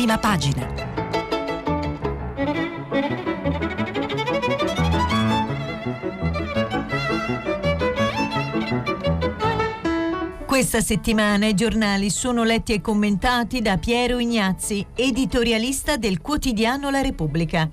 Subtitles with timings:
[0.00, 0.66] prima pagina.
[10.46, 17.02] Questa settimana i giornali sono letti e commentati da Piero Ignazzi, editorialista del quotidiano La
[17.02, 17.68] Repubblica.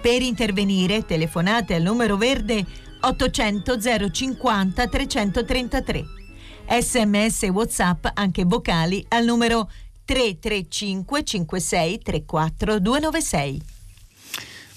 [0.00, 2.66] Per intervenire telefonate al numero verde
[3.02, 6.04] 800 050 333.
[6.80, 9.70] Sms WhatsApp anche vocali al numero
[10.06, 13.62] 335 56 34 296.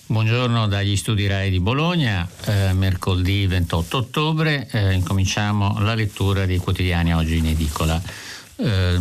[0.07, 6.57] Buongiorno dagli studi RAI di Bologna, eh, mercoledì 28 ottobre, eh, incominciamo la lettura dei
[6.57, 8.01] quotidiani oggi in edicola.
[8.55, 8.99] Eh,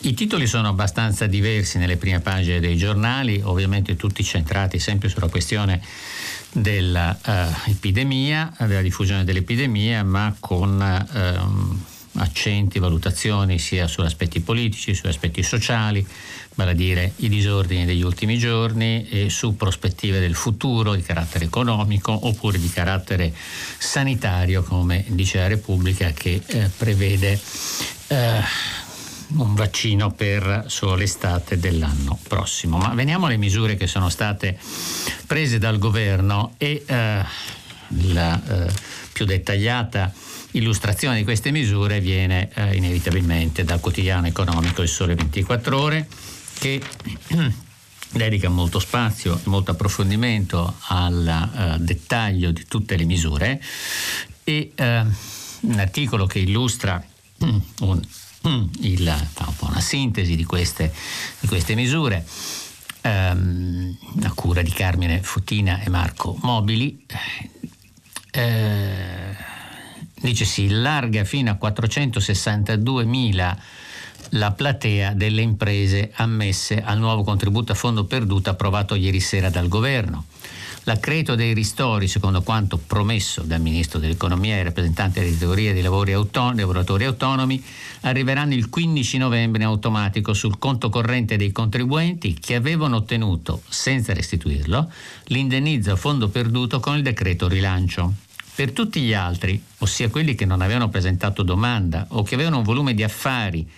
[0.00, 5.28] I titoli sono abbastanza diversi nelle prime pagine dei giornali, ovviamente tutti centrati sempre sulla
[5.28, 5.82] questione
[6.52, 15.42] dell'epidemia, della diffusione dell'epidemia, ma con ehm, accenti, valutazioni sia su aspetti politici, su aspetti
[15.42, 16.06] sociali,
[16.54, 21.46] vale a dire i disordini degli ultimi giorni e su prospettive del futuro di carattere
[21.46, 23.32] economico oppure di carattere
[23.78, 27.40] sanitario, come dice la Repubblica, che eh, prevede
[28.08, 28.40] eh,
[29.36, 32.76] un vaccino per solo l'estate dell'anno prossimo.
[32.78, 34.58] Ma veniamo alle misure che sono state
[35.26, 37.24] prese dal governo e eh,
[37.88, 38.72] la eh,
[39.12, 40.12] più dettagliata
[40.54, 46.08] illustrazione di queste misure viene eh, inevitabilmente dal quotidiano economico Il Sole 24 Ore
[46.58, 46.80] che
[48.12, 53.60] dedica molto spazio e molto approfondimento al uh, dettaglio di tutte le misure.
[54.44, 57.04] E uh, un articolo che illustra
[57.80, 58.00] un,
[58.80, 59.28] il,
[59.60, 60.92] una sintesi di queste,
[61.40, 62.24] di queste misure
[63.02, 67.04] um, a cura di Carmine Futina e Marco Mobili
[68.34, 69.52] uh,
[70.24, 73.56] dice si allarga fino a 462 mila
[74.30, 79.68] la platea delle imprese ammesse al nuovo contributo a fondo perduto approvato ieri sera dal
[79.68, 80.24] governo.
[80.86, 85.84] L'accredito dei ristori, secondo quanto promesso dal Ministro dell'Economia e ai rappresentanti delle teorie dei
[85.84, 87.62] auton- lavoratori autonomi,
[88.02, 94.12] arriveranno il 15 novembre in automatico sul conto corrente dei contribuenti che avevano ottenuto, senza
[94.12, 94.90] restituirlo,
[95.26, 98.12] l'indennizzo a fondo perduto con il decreto rilancio.
[98.54, 102.62] Per tutti gli altri, ossia quelli che non avevano presentato domanda o che avevano un
[102.62, 103.68] volume di affari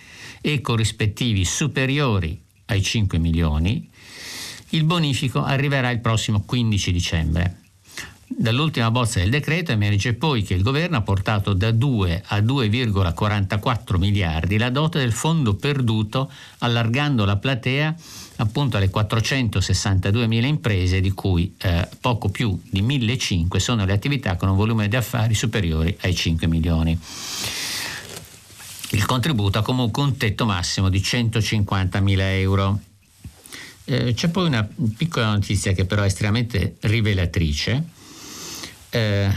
[0.43, 3.89] e corrispettivi superiori ai 5 milioni,
[4.71, 7.61] il bonifico arriverà il prossimo 15 dicembre.
[8.29, 13.97] Dall'ultima bozza del decreto emerge poi che il governo ha portato da 2 a 2,44
[13.99, 17.95] miliardi la dote del fondo perduto, allargando la platea
[18.37, 24.37] appunto alle 462 mila imprese, di cui eh, poco più di 1.500 sono le attività
[24.37, 26.99] con un volume di affari superiori ai 5 milioni
[28.91, 32.81] il contributo ha comunque un tetto massimo di 150.000 euro.
[33.85, 37.95] Eh, c'è poi una piccola notizia che però è estremamente rivelatrice.
[38.97, 39.29] Eh,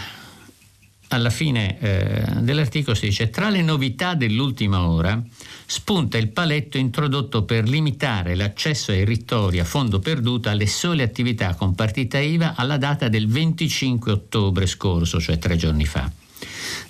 [1.09, 5.21] alla fine eh, dell'articolo si dice tra le novità dell'ultima ora
[5.65, 11.55] spunta il paletto introdotto per limitare l'accesso ai ritori a fondo perduto alle sole attività
[11.55, 16.09] con partita IVA alla data del 25 ottobre scorso, cioè tre giorni fa.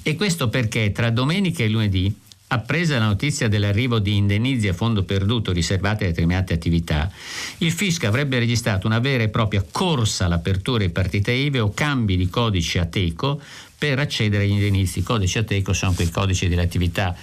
[0.03, 2.13] E questo perché tra domenica e lunedì
[2.51, 7.11] Appresa la notizia dell'arrivo di indennizi a fondo perduto riservati a determinate attività,
[7.59, 12.17] il fisco avrebbe registrato una vera e propria corsa all'apertura di partite IVE o cambi
[12.17, 13.39] di codici ATECO
[13.77, 14.99] per accedere agli indennizi.
[14.99, 17.15] I codici ATECO sono quei codici delle attività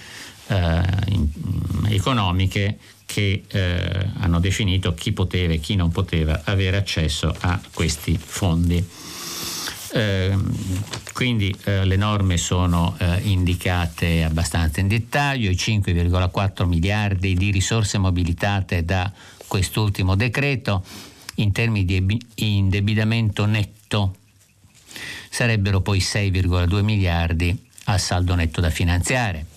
[0.47, 1.27] eh, in,
[1.89, 8.17] economiche che eh, hanno definito chi poteva e chi non poteva avere accesso a questi
[8.17, 8.81] fondi.
[9.97, 10.37] Eh,
[11.11, 17.97] quindi eh, le norme sono eh, indicate abbastanza in dettaglio, i 5,4 miliardi di risorse
[17.97, 19.11] mobilitate da
[19.47, 20.85] quest'ultimo decreto
[21.35, 24.17] in termini di indebitamento netto.
[25.31, 29.47] Sarebbero poi 6,2 miliardi a saldo netto da finanziare,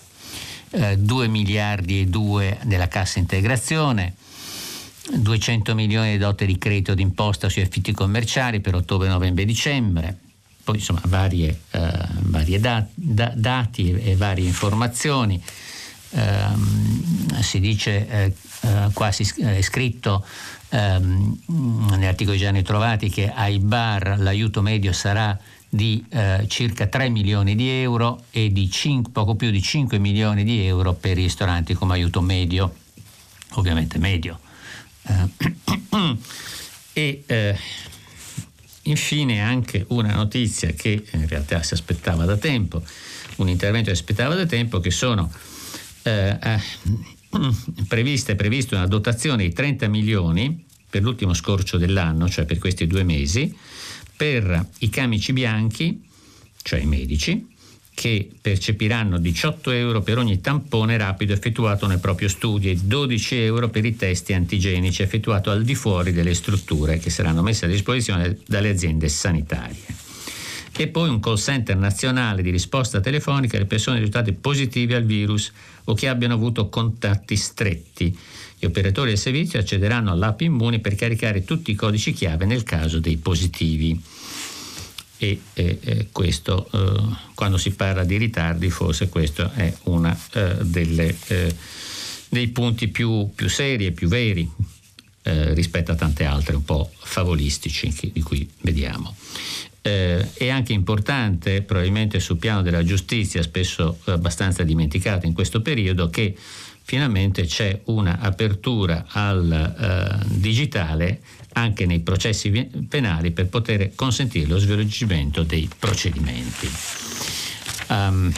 [0.71, 4.15] eh, 2 miliardi e 2 della cassa integrazione,
[5.13, 10.17] 200 milioni di dote di credito d'imposta sui affitti commerciali per ottobre, novembre e dicembre,
[10.63, 11.91] poi insomma varie, eh,
[12.21, 15.41] varie da, da, dati e, varie informazioni.
[16.13, 20.25] Eh, si dice, eh, eh quasi è scritto
[20.69, 21.39] ehm,
[21.89, 25.37] negli articoli già ne trovati che ai bar l'aiuto medio sarà
[25.73, 30.43] di eh, circa 3 milioni di euro e di 5, poco più di 5 milioni
[30.43, 32.75] di euro per i ristoranti come aiuto medio,
[33.53, 34.39] ovviamente medio.
[35.03, 36.17] Eh,
[36.93, 37.57] e eh,
[38.83, 42.83] infine anche una notizia che in realtà si aspettava da tempo,
[43.37, 45.31] un intervento che si aspettava da tempo, che sono
[46.03, 47.09] eh, eh
[47.87, 52.87] prevista, è prevista una dotazione di 30 milioni per l'ultimo scorcio dell'anno, cioè per questi
[52.87, 53.55] due mesi,
[54.15, 56.03] per i camici bianchi,
[56.61, 57.50] cioè i medici,
[58.01, 63.69] che percepiranno 18 euro per ogni tampone rapido effettuato nel proprio studio e 12 euro
[63.69, 68.39] per i test antigenici effettuati al di fuori delle strutture che saranno messe a disposizione
[68.47, 69.85] dalle aziende sanitarie.
[70.75, 75.51] E poi un call center nazionale di risposta telefonica alle persone risultate positive al virus
[75.83, 78.17] o che abbiano avuto contatti stretti.
[78.57, 82.97] Gli operatori del servizio accederanno all'app Immuni per caricare tutti i codici chiave nel caso
[82.97, 84.01] dei positivi
[85.23, 91.15] e eh, eh, questo eh, quando si parla di ritardi forse questo è uno eh,
[91.27, 91.55] eh,
[92.27, 94.49] dei punti più, più, seri e più veri
[95.21, 99.15] eh, rispetto a tante altre un po' favolistici che, di cui vediamo.
[99.81, 106.35] è anche importante, probabilmente sul piano della giustizia, spesso abbastanza dimenticato in questo periodo, che
[106.83, 111.19] finalmente c'è un'apertura al digitale
[111.53, 112.49] anche nei processi
[112.87, 116.71] penali per poter consentire lo svolgimento dei procedimenti.
[117.87, 118.31] Um,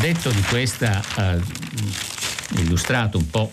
[0.00, 3.50] detto di questa, uh, illustrato un po'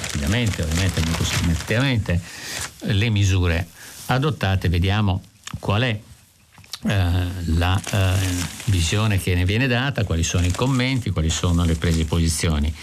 [0.00, 2.20] rapidamente, ovviamente molto segmentatamente,
[2.80, 3.68] le misure
[4.06, 5.22] adottate, vediamo
[5.60, 5.98] qual è
[6.82, 6.88] uh,
[7.56, 12.04] la uh, visione che ne viene data, quali sono i commenti, quali sono le prese
[12.04, 12.74] posizioni.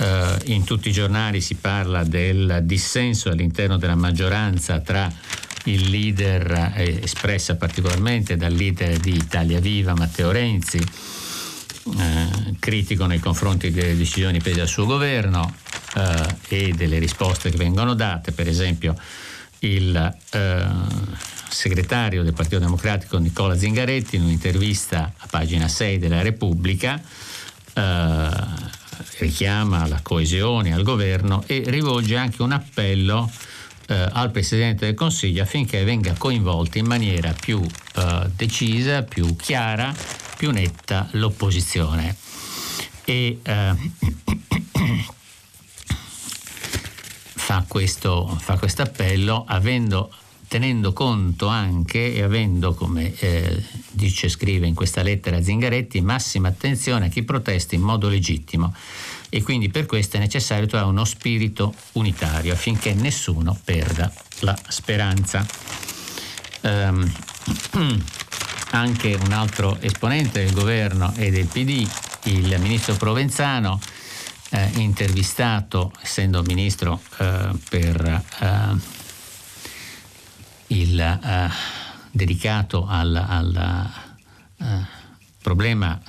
[0.00, 5.12] Uh, in tutti i giornali si parla del dissenso all'interno della maggioranza tra
[5.64, 13.18] il leader, eh, espressa particolarmente dal leader di Italia Viva, Matteo Renzi, eh, critico nei
[13.18, 15.54] confronti delle decisioni prese dal suo governo
[15.96, 18.96] eh, e delle risposte che vengono date, per esempio
[19.60, 20.66] il eh,
[21.48, 27.00] segretario del Partito Democratico Nicola Zingaretti in un'intervista a pagina 6 della Repubblica
[27.74, 28.78] eh,
[29.18, 33.30] richiama alla coesione, al governo e rivolge anche un appello
[33.86, 39.94] eh, al Presidente del Consiglio affinché venga coinvolta in maniera più eh, decisa, più chiara,
[40.36, 42.16] più netta l'opposizione.
[43.04, 43.74] E eh,
[47.34, 48.38] fa questo
[48.82, 50.12] appello avendo
[50.50, 53.62] tenendo conto anche e avendo, come eh,
[53.92, 58.74] dice scrive in questa lettera Zingaretti, massima attenzione a chi protesta in modo legittimo
[59.28, 65.46] e quindi per questo è necessario trovare uno spirito unitario affinché nessuno perda la speranza.
[66.62, 67.12] Um,
[68.72, 71.88] anche un altro esponente del governo e del PD,
[72.24, 73.78] il ministro Provenzano,
[74.48, 78.98] eh, intervistato, essendo ministro eh, per eh,
[80.70, 81.50] il, uh,
[82.10, 83.90] dedicato al, al
[84.56, 84.64] uh,
[85.42, 86.00] problema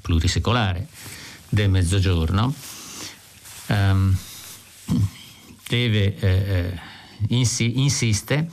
[0.00, 0.86] plurisecolare
[1.48, 2.54] del mezzogiorno,
[3.68, 4.16] um,
[5.66, 6.78] deve, eh, eh,
[7.28, 8.48] insi- insiste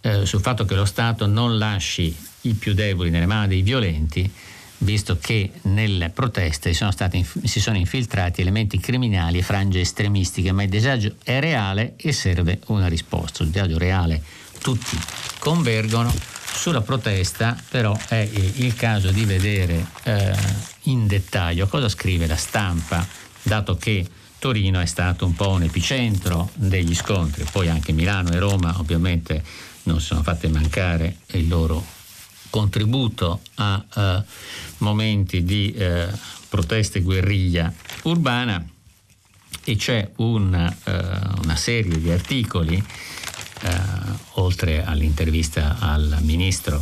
[0.00, 4.30] eh, sul fatto che lo Stato non lasci i più deboli nelle mani dei violenti,
[4.78, 10.62] visto che nelle proteste sono stati, si sono infiltrati elementi criminali e frange estremistiche, ma
[10.62, 13.42] il disagio è reale e serve una risposta.
[13.42, 14.22] Il disagio reale
[14.60, 14.98] tutti
[15.38, 16.12] convergono,
[16.52, 20.34] sulla protesta però è il caso di vedere eh,
[20.84, 23.06] in dettaglio cosa scrive la stampa,
[23.42, 24.06] dato che
[24.38, 29.42] Torino è stato un po' un epicentro degli scontri, poi anche Milano e Roma ovviamente
[29.84, 31.84] non sono fatte mancare il loro
[32.50, 34.22] contributo a uh,
[34.78, 36.08] momenti di uh,
[36.48, 38.64] proteste guerriglia urbana
[39.64, 42.82] e c'è una, uh, una serie di articoli,
[44.34, 46.80] oltre all'intervista al ministro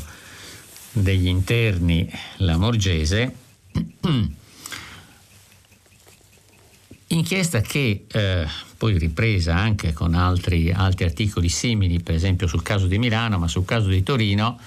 [0.92, 2.06] degli interni
[2.36, 3.34] Lamorgese,
[7.08, 8.46] inchiesta che eh,
[8.76, 13.48] poi ripresa anche con altri, altri, articoli simili, per esempio sul caso di Milano, ma
[13.48, 14.58] sul caso di Torino,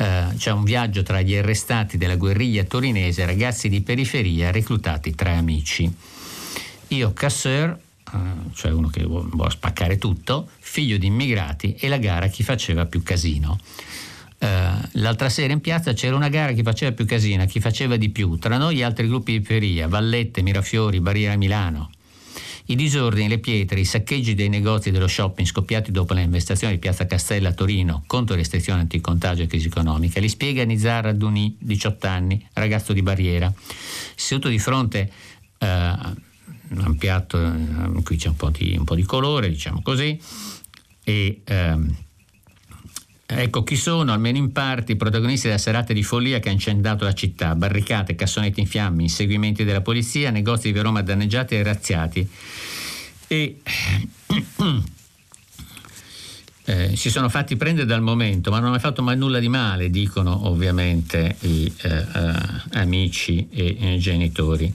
[0.00, 5.32] eh, c'è un viaggio tra gli arrestati della guerriglia torinese, ragazzi di periferia reclutati tra
[5.32, 5.92] amici.
[6.88, 8.18] Io, Casseur, eh,
[8.54, 13.02] cioè uno che vuole spaccare tutto, figlio di immigrati e la gara chi faceva più
[13.02, 13.58] casino.
[14.40, 14.46] Uh,
[14.92, 18.38] l'altra sera in piazza c'era una gara chi faceva più casino, chi faceva di più,
[18.38, 21.90] tra noi e altri gruppi di periferia, Vallette, Mirafiori, Barriera Milano.
[22.70, 26.78] I disordini, le pietre, i saccheggi dei negozi dello shopping scoppiati dopo le investigazioni di
[26.78, 32.06] Piazza Castella a Torino contro restrizioni anticontagio e crisi economica, li spiega Nizar Raduni, 18
[32.06, 33.50] anni, ragazzo di Barriera.
[34.14, 35.10] Seduto di fronte
[35.60, 36.14] uh, a
[36.68, 40.20] un piatto, uh, qui c'è un po, di, un po' di colore, diciamo così,
[41.04, 41.40] e...
[41.48, 41.96] Um,
[43.30, 47.04] Ecco chi sono, almeno in parte, i protagonisti della serata di follia che ha incendiato
[47.04, 52.26] la città, barricate, cassonetti in fiamme, inseguimenti della polizia, negozi di Roma danneggiati e razziati.
[53.26, 53.60] E
[56.64, 59.90] eh, si sono fatti prendere dal momento, ma non hanno fatto mai nulla di male,
[59.90, 62.32] dicono ovviamente i eh, eh,
[62.78, 64.72] amici e eh, genitori.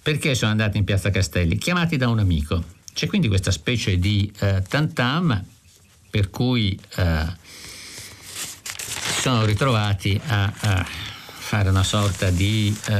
[0.00, 1.58] Perché sono andati in piazza Castelli?
[1.58, 2.62] Chiamati da un amico.
[2.94, 5.44] C'è quindi questa specie di eh, tantam
[6.08, 7.48] per cui eh,
[9.20, 12.92] sono ritrovati a, a fare una sorta di uh,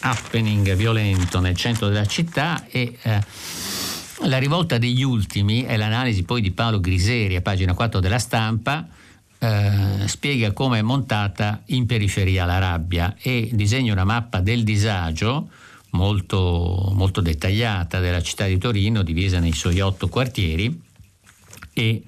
[0.00, 6.42] happening violento nel centro della città e uh, la rivolta degli ultimi è l'analisi poi
[6.42, 8.86] di Paolo Griseri a pagina 4 della stampa
[10.06, 15.50] spiega come è montata in periferia la rabbia e disegna una mappa del disagio
[15.90, 20.80] molto, molto dettagliata della città di Torino divisa nei suoi otto quartieri
[21.74, 22.02] e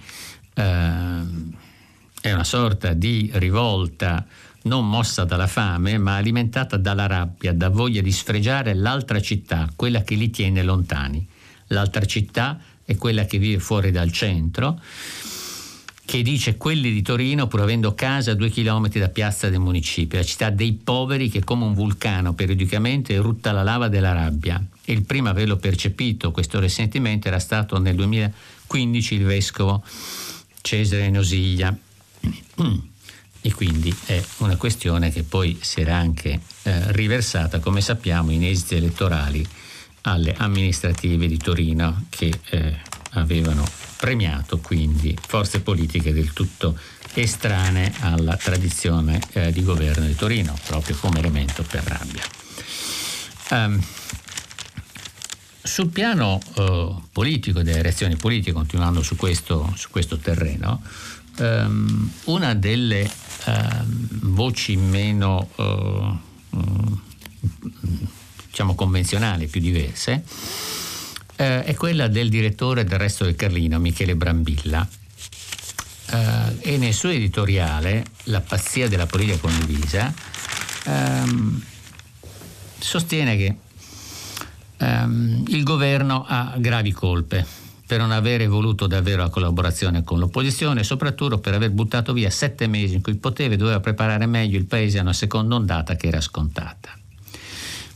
[2.26, 4.26] è una sorta di rivolta
[4.62, 10.02] non mossa dalla fame, ma alimentata dalla rabbia, da voglia di sfregiare l'altra città, quella
[10.02, 11.24] che li tiene lontani.
[11.68, 14.80] L'altra città è quella che vive fuori dal centro,
[16.04, 20.18] che dice quelli di Torino, pur avendo casa a due chilometri da piazza del municipio,
[20.18, 24.60] la città dei poveri che come un vulcano periodicamente erutta la lava della rabbia.
[24.84, 29.84] E il primo averlo percepito, questo risentimento, era stato nel 2015 il vescovo
[30.60, 31.76] Cesare Nosiglia
[33.40, 38.44] e quindi è una questione che poi si era anche eh, riversata, come sappiamo, in
[38.44, 39.46] esiti elettorali
[40.02, 42.76] alle amministrative di Torino che eh,
[43.10, 43.64] avevano
[43.96, 46.78] premiato quindi forze politiche del tutto
[47.14, 52.22] estranee alla tradizione eh, di governo di Torino, proprio come elemento per rabbia.
[53.50, 53.80] Um,
[55.62, 60.82] sul piano uh, politico, delle reazioni politiche, continuando su questo, su questo terreno,
[61.38, 63.10] Um, una delle
[63.46, 63.84] uh,
[64.22, 66.18] voci meno uh,
[68.46, 74.88] diciamo convenzionali, più diverse, uh, è quella del direttore del Resto del Carlino, Michele Brambilla.
[76.08, 80.12] Eh, e nel suo editoriale, La pazzia della politica condivisa,
[80.84, 81.60] um,
[82.78, 83.56] sostiene che
[84.78, 90.80] um, il governo ha gravi colpe per non avere voluto davvero la collaborazione con l'opposizione
[90.80, 94.58] e soprattutto per aver buttato via sette mesi in cui poteva e doveva preparare meglio
[94.58, 96.98] il Paese a una seconda ondata che era scontata.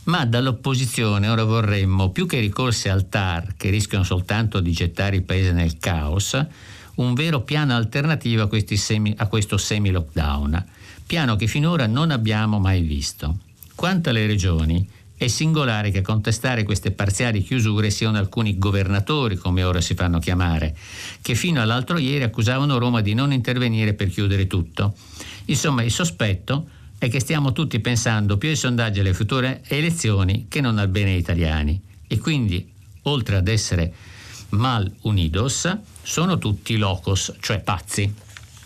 [0.03, 5.23] Ma dall'opposizione ora vorremmo, più che ricorsi al TAR, che rischiano soltanto di gettare il
[5.23, 6.39] Paese nel caos,
[6.95, 10.65] un vero piano alternativo a, semi, a questo semi-lockdown,
[11.05, 13.37] piano che finora non abbiamo mai visto.
[13.75, 14.87] Quanto alle regioni,
[15.21, 20.17] è singolare che a contestare queste parziali chiusure siano alcuni governatori, come ora si fanno
[20.17, 20.75] chiamare,
[21.21, 24.95] che fino all'altro ieri accusavano Roma di non intervenire per chiudere tutto.
[25.45, 30.59] Insomma, il sospetto è che stiamo tutti pensando più ai sondaggi alle future elezioni che
[30.59, 31.79] non al bene italiani.
[32.07, 32.67] E quindi,
[33.03, 33.93] oltre ad essere
[34.49, 38.11] mal unidos, sono tutti locos, cioè pazzi.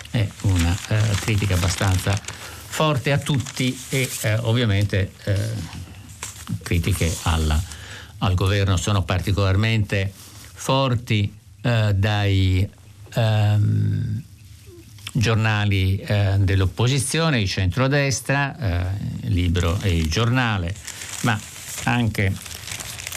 [0.10, 5.84] È una eh, critica abbastanza forte a tutti e eh, ovviamente eh,
[6.62, 7.62] critiche alla,
[8.20, 12.68] al governo sono particolarmente forti eh, dai
[13.14, 14.24] ehm,
[15.12, 20.76] giornali eh, dell'opposizione, il centrodestra, eh, il libro e il giornale,
[21.22, 21.40] ma
[21.84, 22.34] anche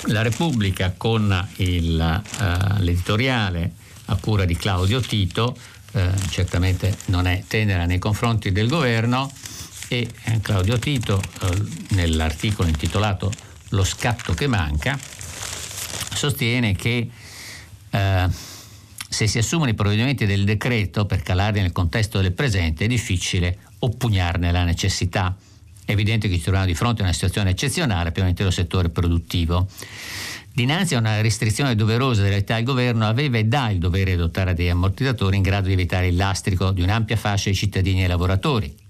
[0.07, 3.73] la Repubblica con il, eh, l'editoriale
[4.07, 5.57] a cura di Claudio Tito,
[5.93, 9.31] eh, certamente non è tenera nei confronti del governo,
[9.89, 13.33] e eh, Claudio Tito eh, nell'articolo intitolato
[13.71, 14.99] Lo scatto che manca
[16.15, 17.09] sostiene che
[17.91, 18.29] eh,
[19.09, 23.59] se si assumono i provvedimenti del decreto per calarli nel contesto del presente è difficile
[23.79, 25.35] oppugnarne la necessità.
[25.85, 28.91] È evidente che ci troviamo di fronte a una situazione eccezionale per un intero settore
[28.91, 29.67] produttivo.
[30.53, 34.55] Dinanzi a una restrizione doverosa dell'età, il governo aveva e dà il dovere di adottare
[34.55, 38.87] degli ammortizzatori in grado di evitare il lastrico di un'ampia fascia di cittadini e lavoratori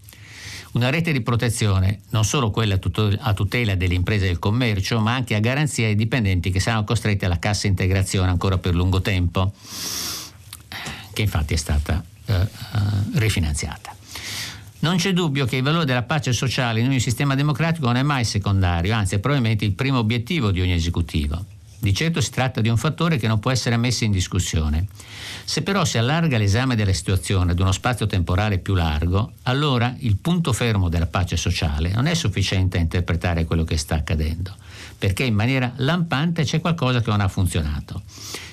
[0.79, 2.79] una rete di protezione, non solo quella
[3.19, 7.25] a tutela delle imprese del commercio, ma anche a garanzia dei dipendenti che saranno costretti
[7.25, 9.53] alla cassa integrazione ancora per lungo tempo,
[11.13, 12.49] che infatti è stata eh, eh,
[13.15, 13.95] rifinanziata.
[14.81, 18.03] Non c'è dubbio che il valore della pace sociale in ogni sistema democratico non è
[18.03, 21.45] mai secondario, anzi è probabilmente il primo obiettivo di ogni esecutivo.
[21.81, 24.89] Di certo si tratta di un fattore che non può essere messo in discussione.
[25.45, 30.17] Se però si allarga l'esame della situazione ad uno spazio temporale più largo, allora il
[30.17, 34.55] punto fermo della pace sociale non è sufficiente a interpretare quello che sta accadendo,
[34.99, 38.03] perché in maniera lampante c'è qualcosa che non ha funzionato.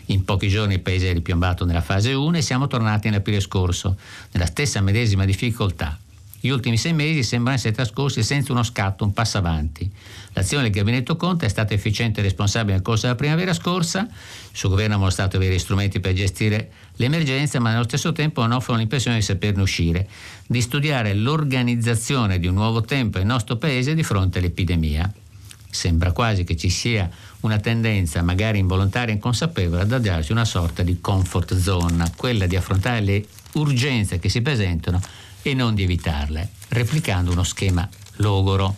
[0.09, 3.97] In pochi giorni il paese è ripiombato nella fase 1 e siamo tornati nell'aprile scorso,
[4.33, 5.97] nella stessa medesima difficoltà.
[6.39, 9.91] Gli ultimi sei mesi sembrano essere trascorsi senza uno scatto, un passo avanti.
[10.35, 14.57] L'azione del gabinetto Conte è stata efficiente e responsabile nel corso della primavera scorsa, il
[14.57, 18.79] suo governo ha mostrato avere strumenti per gestire l'emergenza, ma nello stesso tempo non offrono
[18.79, 20.09] l'impressione di saperne uscire,
[20.45, 25.09] di studiare l'organizzazione di un nuovo tempo nel nostro paese di fronte all'epidemia.
[25.69, 27.09] Sembra quasi che ci sia
[27.41, 32.57] una tendenza, magari involontaria e inconsapevole, ad darsi una sorta di comfort zone, quella di
[32.57, 34.99] affrontare le urgenze che si presentano
[35.41, 37.87] e non di evitarle, replicando uno schema
[38.17, 38.75] logoro.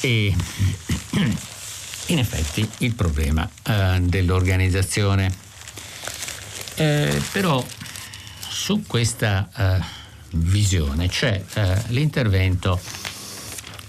[0.00, 0.34] E
[2.06, 5.32] in effetti il problema eh, dell'organizzazione.
[6.76, 7.64] Eh, però
[8.48, 9.78] su questa eh,
[10.32, 12.80] visione c'è eh, l'intervento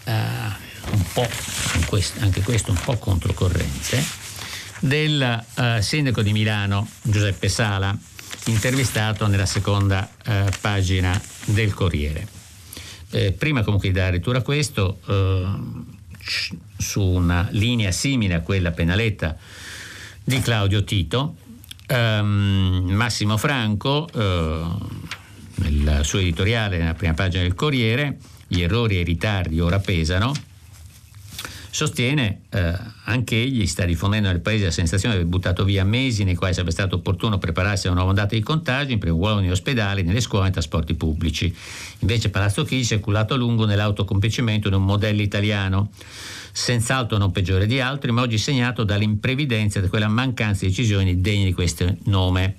[0.04, 1.28] eh, un po',
[2.20, 4.04] anche questo un po' controcorrente,
[4.80, 7.98] del eh, sindaco di Milano Giuseppe Sala,
[8.46, 10.10] intervistato nella seconda
[10.60, 12.28] pagina del Corriere.
[13.38, 15.00] Prima comunque di dare lettura a questo,
[16.78, 19.38] su una linea simile a quella penaletta
[20.24, 21.36] di Claudio Tito,
[21.88, 24.66] ehm, Massimo Franco, eh,
[25.56, 30.34] nel suo editoriale, nella prima pagina del Corriere, gli errori e i ritardi ora pesano,
[31.72, 32.74] sostiene eh,
[33.06, 36.54] anche egli sta diffondendo nel paese la sensazione di aver buttato via mesi nei quali
[36.54, 40.04] sarebbe stato opportuno prepararsi a una nuova ondata di contagi in primo luogo negli ospedali,
[40.04, 41.54] nelle scuole e nei trasporti pubblici.
[42.00, 45.90] Invece Palazzo Chigi si è cullato a lungo nell'autocompicimento di un modello italiano
[46.52, 51.46] senz'altro non peggiore di altri, ma oggi segnato dall'imprevidenza da quella mancanza di decisioni degne
[51.46, 52.58] di questo nome.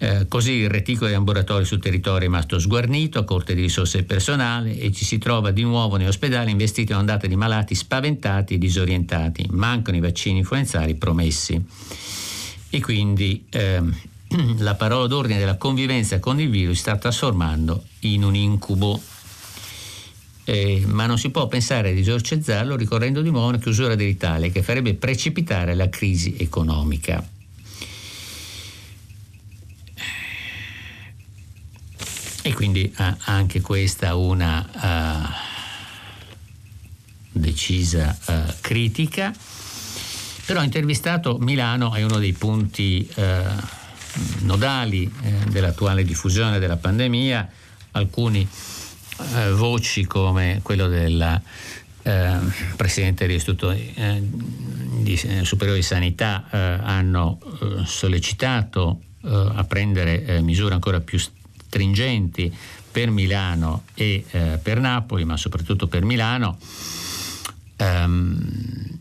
[0.00, 4.04] Eh, così il reticolo degli ambulatori sul territorio è rimasto sguarnito a corte di risorse
[4.04, 8.54] personali e ci si trova di nuovo negli ospedali investiti da ondate di malati spaventati
[8.54, 9.46] e disorientati.
[9.50, 11.60] Mancano i vaccini influenzali promessi.
[12.70, 13.82] E quindi eh,
[14.58, 19.00] la parola d'ordine della convivenza con il virus si sta trasformando in un incubo.
[20.44, 24.48] Eh, ma non si può pensare di esorcizzarlo ricorrendo di nuovo a una chiusura dell'Italia
[24.48, 27.36] che farebbe precipitare la crisi economica.
[32.48, 35.28] E quindi ha anche questa una uh,
[37.30, 39.34] decisa uh, critica.
[40.46, 43.22] Però intervistato Milano è uno dei punti uh,
[44.46, 45.12] nodali
[45.50, 47.46] dell'attuale diffusione della pandemia.
[47.90, 48.48] Alcuni
[49.52, 51.42] voci come quello del
[52.76, 57.38] Presidente dell'Istituto di, Superiore di Sanità hanno
[57.84, 61.18] sollecitato a prendere misure ancora più
[61.78, 62.52] stringenti
[62.90, 66.58] per Milano e eh, per Napoli, ma soprattutto per Milano.
[67.78, 68.96] Um,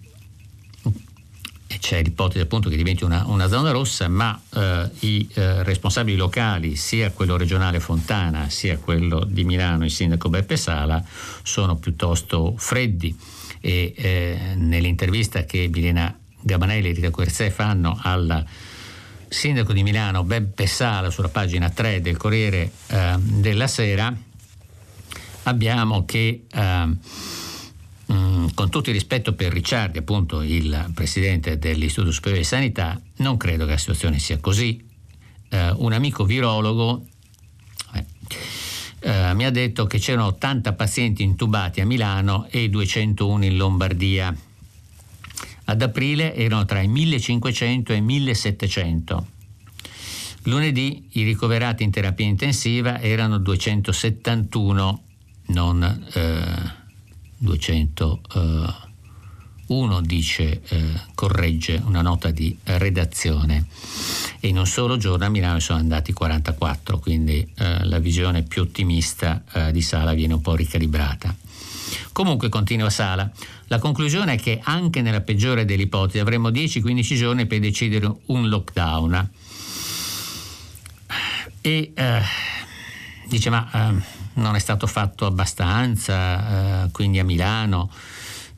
[1.80, 6.76] c'è l'ipotesi appunto che diventi una, una zona rossa, ma eh, i eh, responsabili locali,
[6.76, 11.04] sia quello regionale Fontana, sia quello di Milano, il sindaco Beppe Sala,
[11.44, 13.16] sono piuttosto freddi
[13.62, 18.44] e eh, nell'intervista che Bilena Gabanelli e Rita Querzè fanno alla
[19.30, 24.16] sindaco di Milano Beppe Sala sulla pagina 3 del Corriere eh, della Sera
[25.44, 26.98] abbiamo che eh, mh,
[28.12, 33.38] mm, con tutto il rispetto per Ricciardi appunto il presidente dell'Istituto Superiore di Sanità non
[33.38, 34.86] credo che la situazione sia così.
[35.50, 37.06] Eh, un amico virologo
[37.94, 38.06] eh,
[39.00, 44.36] eh, mi ha detto che c'erano 80 pazienti intubati a Milano e 201 in Lombardia
[45.70, 49.28] ad aprile erano tra i 1500 e i 1700.
[50.44, 55.02] Lunedì i ricoverati in terapia intensiva erano 271,
[55.48, 56.72] non eh,
[57.38, 63.66] 201, dice, eh, corregge una nota di redazione.
[64.40, 68.62] E in un solo giorno a Milano sono andati 44, quindi eh, la visione più
[68.62, 71.36] ottimista eh, di Sala viene un po' ricalibrata.
[72.14, 73.30] Comunque, continua Sala,
[73.68, 78.48] la conclusione è che anche nella peggiore delle ipotesi avremo 10-15 giorni per decidere un
[78.48, 79.30] lockdown.
[81.62, 82.22] E eh,
[83.28, 84.02] dice, ma eh,
[84.36, 87.92] non è stato fatto abbastanza, eh, quindi a Milano,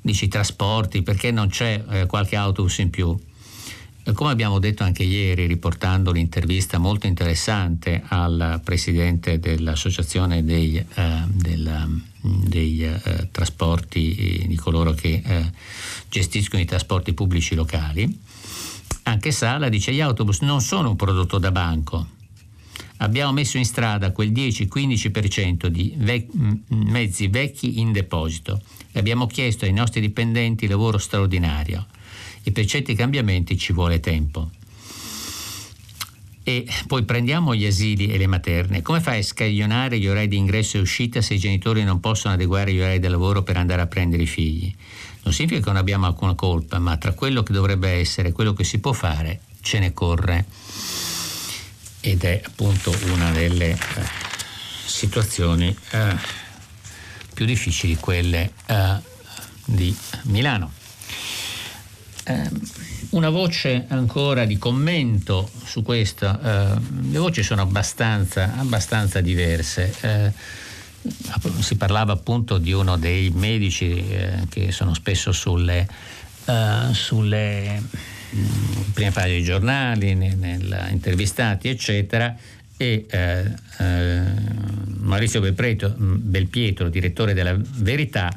[0.02, 3.18] dice i trasporti, perché non c'è eh, qualche autobus in più?
[4.14, 12.02] Come abbiamo detto anche ieri, riportando l'intervista molto interessante al presidente dell'associazione dei, eh, del,
[12.22, 15.52] dei eh, trasporti, di coloro che eh,
[16.10, 18.20] gestiscono i trasporti pubblici locali,
[19.04, 22.08] anche Sala dice gli autobus non sono un prodotto da banco.
[22.98, 26.32] Abbiamo messo in strada quel 10-15% di vec-
[26.68, 31.86] mezzi vecchi in deposito e abbiamo chiesto ai nostri dipendenti lavoro straordinario
[32.44, 34.50] e per certi cambiamenti ci vuole tempo.
[36.44, 38.82] E poi prendiamo gli asili e le materne.
[38.82, 42.34] Come fai a scaglionare gli orari di ingresso e uscita se i genitori non possono
[42.34, 44.74] adeguare gli orari del lavoro per andare a prendere i figli?
[45.24, 48.54] Non significa che non abbiamo alcuna colpa, ma tra quello che dovrebbe essere e quello
[48.54, 50.46] che si può fare ce ne corre.
[52.02, 53.78] Ed è appunto una delle eh,
[54.86, 56.16] situazioni eh,
[57.32, 58.96] più difficili, quelle eh,
[59.66, 60.79] di Milano.
[62.30, 62.62] Ehm,
[63.10, 66.68] una voce ancora di commento su questo, eh,
[67.10, 69.94] le voci sono abbastanza, abbastanza diverse.
[70.02, 70.32] Eh,
[71.62, 75.88] si parlava appunto di uno dei medici eh, che sono spesso sulle,
[76.46, 77.82] uh, sulle
[78.36, 82.36] mm, prime pagine dei giornali, ne, nel, intervistati, eccetera,
[82.82, 83.44] e eh,
[83.80, 84.22] eh,
[85.00, 88.32] Maurizio Belpietro, Belpietro, direttore della Verità,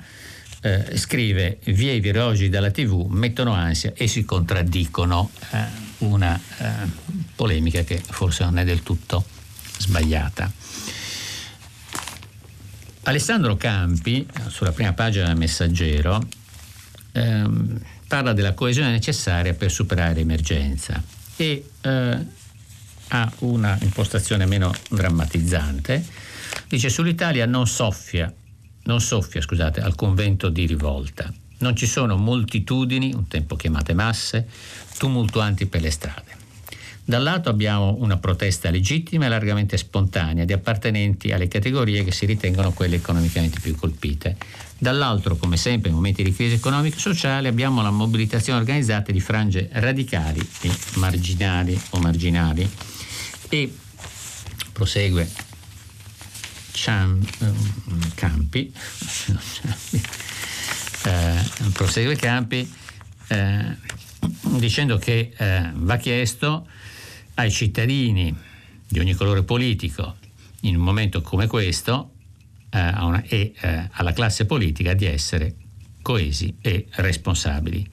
[0.62, 5.64] eh, scrive i virologi dalla tv mettono ansia e si contraddicono eh,
[5.98, 6.66] una eh,
[7.34, 9.24] polemica che forse non è del tutto
[9.78, 10.50] sbagliata.
[13.04, 16.24] Alessandro Campi, sulla prima pagina del Messaggero,
[17.10, 21.02] ehm, parla della coesione necessaria per superare l'emergenza
[21.34, 22.26] e eh,
[23.08, 26.04] ha una impostazione meno drammatizzante.
[26.68, 28.32] Dice sull'Italia non soffia
[28.84, 31.32] non soffia, scusate, al convento di rivolta.
[31.58, 34.48] Non ci sono moltitudini, un tempo chiamate masse,
[34.98, 36.40] tumultuanti per le strade.
[37.04, 42.26] Dal lato abbiamo una protesta legittima e largamente spontanea di appartenenti alle categorie che si
[42.26, 44.36] ritengono quelle economicamente più colpite.
[44.78, 49.20] Dall'altro, come sempre in momenti di crisi economica e sociale, abbiamo la mobilitazione organizzata di
[49.20, 52.68] frange radicali e marginali o marginali.
[53.48, 53.72] E
[54.72, 55.28] prosegue
[56.72, 58.72] Ciam, ehm, Campi,
[61.04, 62.70] eh, prosegue Campi
[63.28, 63.76] eh,
[64.58, 66.66] dicendo che eh, va chiesto
[67.34, 68.34] ai cittadini
[68.88, 70.16] di ogni colore politico
[70.62, 72.12] in un momento come questo
[72.70, 75.54] eh, una, e eh, alla classe politica di essere
[76.02, 77.88] coesi e responsabili.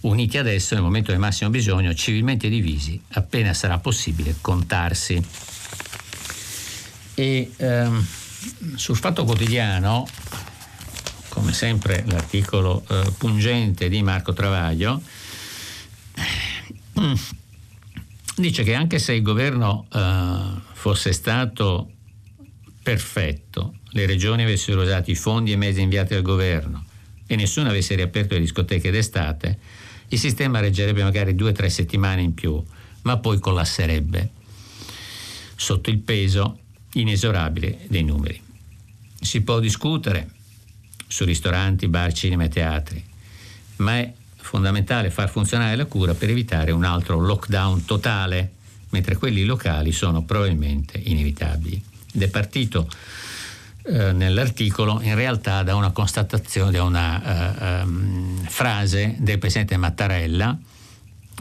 [0.00, 5.22] Uniti adesso nel momento del massimo bisogno, civilmente divisi, appena sarà possibile contarsi.
[7.20, 8.06] E ehm,
[8.76, 10.08] sul Fatto Quotidiano,
[11.28, 15.02] come sempre l'articolo eh, pungente di Marco Travaglio,
[16.14, 17.18] eh,
[18.36, 21.90] dice che anche se il governo eh, fosse stato
[22.82, 26.86] perfetto, le regioni avessero usato i fondi e mezzi inviati dal governo
[27.26, 29.58] e nessuno avesse riaperto le discoteche d'estate,
[30.08, 32.64] il sistema reggerebbe magari due o tre settimane in più,
[33.02, 34.30] ma poi collasserebbe
[35.54, 36.60] sotto il peso
[36.94, 38.40] inesorabile dei numeri.
[39.20, 40.28] Si può discutere
[41.06, 43.04] su ristoranti, bar, cinema e teatri,
[43.76, 48.52] ma è fondamentale far funzionare la cura per evitare un altro lockdown totale,
[48.90, 51.82] mentre quelli locali sono probabilmente inevitabili.
[52.12, 52.88] Ed è partito
[53.82, 60.56] eh, nell'articolo in realtà da una constatazione, da una uh, um, frase del presidente Mattarella,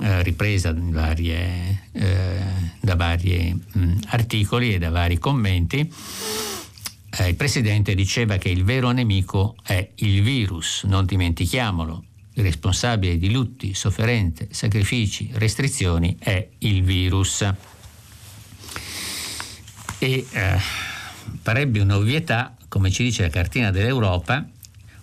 [0.02, 2.42] eh, ripresa varie, eh,
[2.80, 3.60] da vari
[4.08, 5.92] articoli e da vari commenti,
[7.12, 12.04] eh, il Presidente diceva che il vero nemico è il virus, non dimentichiamolo.
[12.34, 17.42] Il responsabile di lutti, sofferenze, sacrifici, restrizioni è il virus.
[19.98, 20.58] E eh,
[21.42, 24.48] parebbe un'ovvietà, come ci dice la cartina dell'Europa,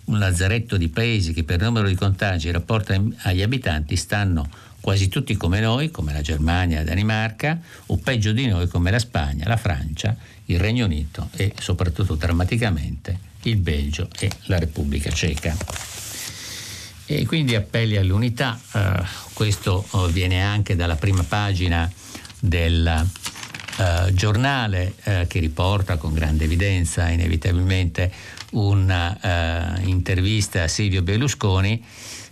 [0.05, 5.09] un lazzaretto di paesi che per numero di contagi e rapporto agli abitanti stanno quasi
[5.09, 9.45] tutti come noi, come la Germania la Danimarca, o peggio di noi come la Spagna,
[9.47, 15.55] la Francia, il Regno Unito e soprattutto drammaticamente il Belgio e la Repubblica Ceca.
[17.05, 19.01] E quindi appelli all'unità, eh,
[19.33, 21.89] questo eh, viene anche dalla prima pagina
[22.39, 24.93] del eh, giornale
[25.27, 28.11] che riporta con grande evidenza inevitabilmente
[28.51, 31.83] un'intervista a Silvio Berlusconi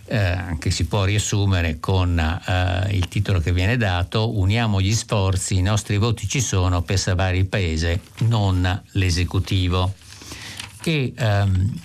[0.06, 5.56] eh, che si può riassumere con eh, il titolo che viene dato, uniamo gli sforzi,
[5.56, 9.94] i nostri voti ci sono per salvare il paese, non l'esecutivo.
[10.84, 11.80] E ehm,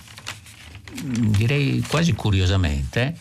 [1.02, 3.16] direi quasi curiosamente,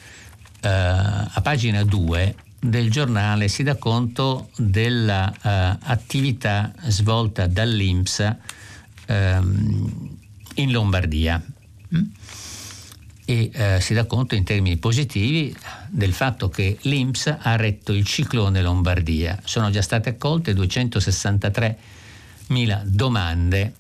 [0.62, 8.36] eh, a pagina 2 del giornale si dà conto dell'attività eh, svolta dall'INPS
[9.08, 10.18] ehm,
[10.56, 11.42] in Lombardia.
[11.96, 12.04] Mm?
[13.32, 15.56] E eh, si dà conto in termini positivi
[15.88, 19.40] del fatto che l'INPS ha retto il ciclone Lombardia.
[19.46, 21.78] Sono già state accolte 263
[22.48, 23.76] mila domande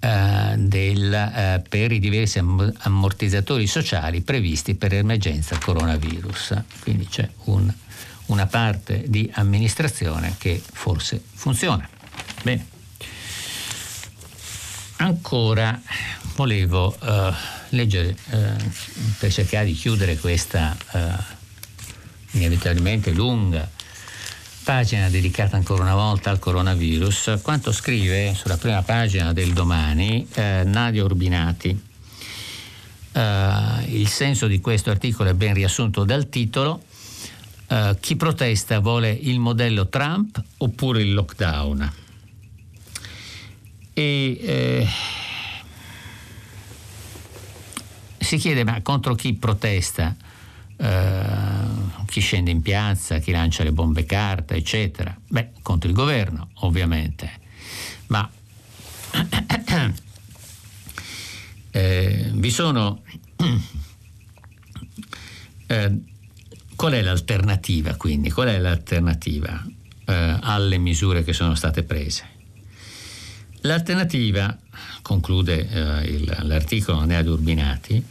[0.00, 6.64] eh, del, eh, per i diversi ammortizzatori sociali previsti per l'emergenza coronavirus.
[6.80, 7.72] Quindi c'è un,
[8.26, 11.88] una parte di amministrazione che forse funziona.
[12.42, 12.71] Bene.
[14.96, 15.80] Ancora
[16.36, 17.32] volevo uh,
[17.70, 18.70] leggere uh,
[19.18, 20.98] per cercare di chiudere questa uh,
[22.32, 23.68] inevitabilmente lunga
[24.62, 30.62] pagina dedicata ancora una volta al coronavirus, quanto scrive sulla prima pagina del domani eh,
[30.64, 31.90] Nadia Urbinati.
[33.14, 33.20] Uh,
[33.88, 36.82] il senso di questo articolo è ben riassunto dal titolo.
[37.68, 42.01] Uh, chi protesta vuole il modello Trump oppure il lockdown?
[43.94, 44.88] E eh,
[48.18, 50.16] si chiede ma contro chi protesta?
[50.76, 55.16] Uh, chi scende in piazza, chi lancia le bombe carta, eccetera.
[55.28, 57.30] Beh, contro il governo, ovviamente.
[58.08, 58.28] Ma
[61.70, 63.02] eh, vi sono...
[65.66, 66.00] eh,
[66.74, 68.30] qual è l'alternativa quindi?
[68.30, 69.64] Qual è l'alternativa
[70.04, 72.28] eh, alle misure che sono state prese?
[73.62, 74.56] L'alternativa,
[75.02, 78.02] conclude eh, il, l'articolo Nea Urbinati,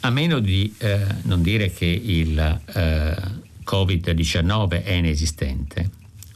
[0.00, 3.16] a meno di eh, non dire che il eh,
[3.64, 5.90] Covid-19 è inesistente,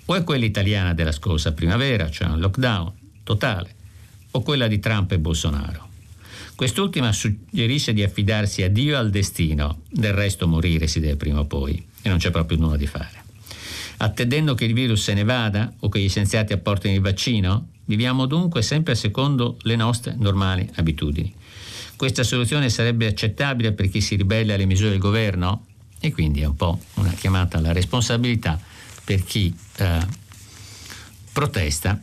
[0.06, 3.74] o è quella italiana della scorsa primavera, cioè un lockdown totale,
[4.32, 5.88] o quella di Trump e Bolsonaro.
[6.54, 11.40] Quest'ultima suggerisce di affidarsi a Dio e al destino, del resto morire si deve prima
[11.40, 13.22] o poi e non c'è proprio nulla di fare.
[13.96, 18.26] Attendendo che il virus se ne vada o che gli scienziati apportino il vaccino, viviamo
[18.26, 21.34] dunque sempre secondo le nostre normali abitudini.
[21.96, 25.66] Questa soluzione sarebbe accettabile per chi si ribella alle misure del governo?
[26.00, 28.60] E quindi è un po' una chiamata alla responsabilità
[29.04, 30.06] per chi eh,
[31.32, 32.00] protesta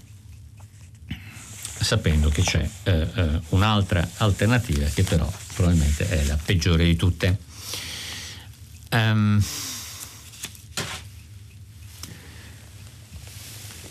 [1.83, 7.37] sapendo che c'è eh, eh, un'altra alternativa che però probabilmente è la peggiore di tutte.
[8.91, 9.41] Um,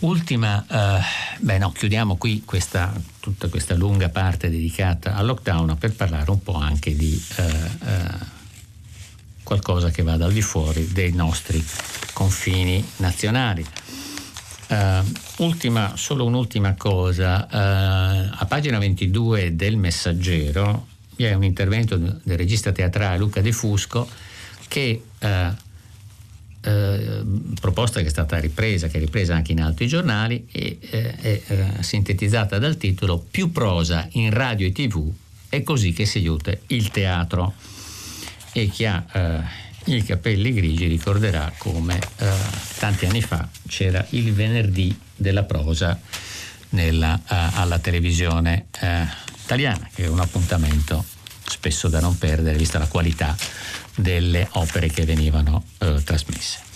[0.00, 1.02] Ultima, eh,
[1.40, 6.42] beh no, chiudiamo qui questa, tutta questa lunga parte dedicata al lockdown per parlare un
[6.42, 8.38] po' anche di eh, eh,
[9.42, 11.62] qualcosa che vada al di fuori dei nostri
[12.14, 13.66] confini nazionali.
[14.68, 15.04] Uh,
[15.38, 20.86] ultima, solo un'ultima cosa, uh, a pagina 22 del Messaggero
[21.16, 24.08] vi è un intervento del regista teatrale Luca De Fusco
[24.68, 25.26] che uh,
[26.62, 27.22] eh,
[27.58, 31.42] proposta che è stata ripresa, che è ripresa anche in altri giornali e eh, è
[31.46, 35.10] eh, sintetizzata dal titolo Più prosa in radio e tv
[35.48, 37.54] è così che si aiuta il teatro
[38.52, 42.28] e chi ha eh, i capelli grigi ricorderà come eh,
[42.78, 45.98] tanti anni fa c'era il venerdì della prosa
[46.70, 48.66] nella, alla televisione
[49.42, 51.04] italiana che è un appuntamento
[51.50, 53.36] spesso da non perdere vista la qualità
[54.00, 56.68] delle opere che venivano eh, trasmesse.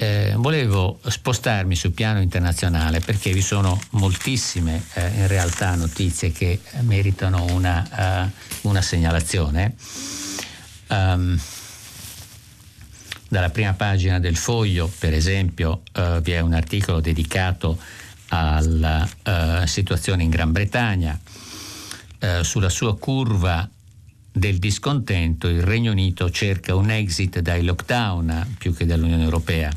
[0.00, 6.60] Eh, volevo spostarmi sul piano internazionale perché vi sono moltissime eh, in realtà notizie che
[6.82, 8.30] meritano una,
[8.62, 9.74] uh, una segnalazione.
[10.86, 11.36] Um,
[13.26, 17.76] dalla prima pagina del foglio, per esempio, uh, vi è un articolo dedicato
[18.28, 21.18] alla uh, situazione in Gran Bretagna,
[22.42, 23.68] sulla sua curva
[24.38, 29.70] del discontento il Regno Unito cerca un exit dai lockdown più che dall'Unione Europea.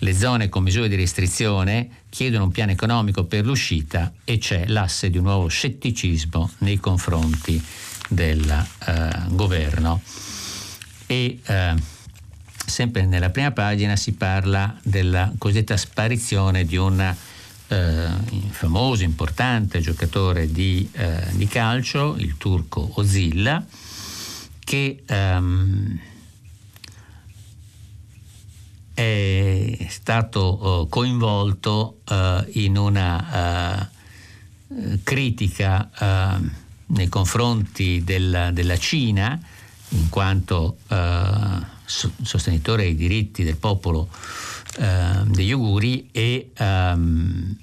[0.00, 5.10] Le zone con misure di restrizione chiedono un piano economico per l'uscita e c'è l'asse
[5.10, 7.62] di un nuovo scetticismo nei confronti
[8.08, 8.48] del
[8.86, 10.00] eh, governo.
[11.06, 11.74] E eh,
[12.64, 17.14] sempre nella prima pagina si parla della cosiddetta sparizione di un
[17.68, 18.08] eh,
[18.50, 23.64] famoso, importante giocatore di, eh, di, calcio, il turco Ozilla,
[24.58, 26.00] che ehm,
[28.94, 39.38] è stato eh, coinvolto eh, in una eh, critica eh, nei confronti della, della, Cina,
[39.90, 40.76] in quanto
[41.86, 44.08] sostenitore dei diritti del popolo
[44.76, 47.56] eh, degli auguri e ehm,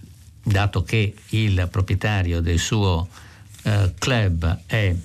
[0.43, 3.07] dato che il proprietario del suo
[3.63, 4.95] eh, club è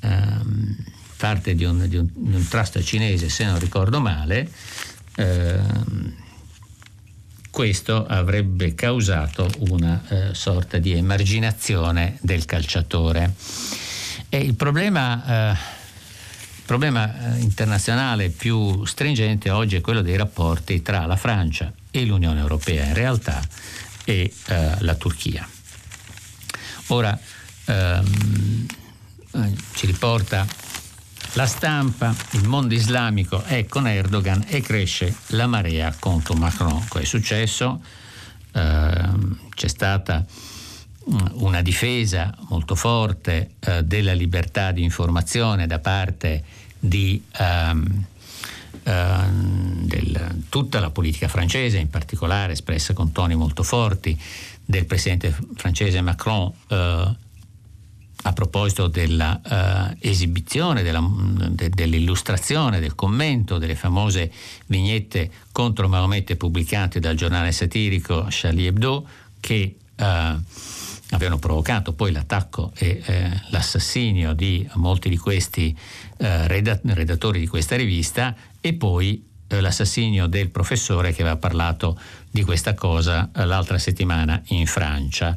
[0.00, 0.76] ehm,
[1.16, 4.50] parte di un, di, un, di un, trust cinese, se non ricordo male,
[5.16, 6.14] ehm,
[7.50, 13.34] questo avrebbe causato una eh, sorta di emarginazione del calciatore.
[14.28, 15.81] E il problema eh,
[16.72, 22.40] problema eh, internazionale più stringente oggi è quello dei rapporti tra la Francia e l'Unione
[22.40, 23.42] Europea in realtà
[24.04, 25.46] e eh, la Turchia.
[26.86, 27.18] Ora
[27.66, 28.66] ehm,
[29.32, 30.46] eh, ci riporta
[31.34, 36.86] la stampa, il mondo islamico è con Erdogan e cresce la marea contro Macron.
[36.88, 37.82] Cosa è successo?
[38.50, 39.10] Eh,
[39.54, 40.24] c'è stata
[41.10, 48.04] mm, una difesa molto forte eh, della libertà di informazione da parte di ehm,
[48.82, 54.20] del, tutta la politica francese, in particolare espressa con toni molto forti,
[54.64, 57.16] del presidente francese Macron eh,
[58.24, 61.04] a proposito dell'esibizione, della,
[61.48, 64.32] de, dell'illustrazione, del commento delle famose
[64.66, 69.06] vignette contro Maomette pubblicate dal giornale satirico Charlie Hebdo
[69.40, 70.04] che uh,
[71.12, 75.76] avevano provocato poi l'attacco e eh, l'assassinio di molti di questi
[76.18, 81.98] eh, redattori di questa rivista e poi eh, l'assassinio del professore che aveva parlato
[82.30, 85.36] di questa cosa eh, l'altra settimana in Francia.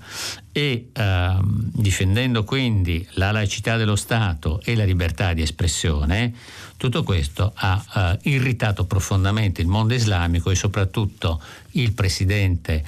[0.53, 6.33] E ehm, difendendo quindi la laicità dello Stato e la libertà di espressione,
[6.77, 12.83] tutto questo ha eh, irritato profondamente il mondo islamico e soprattutto il presidente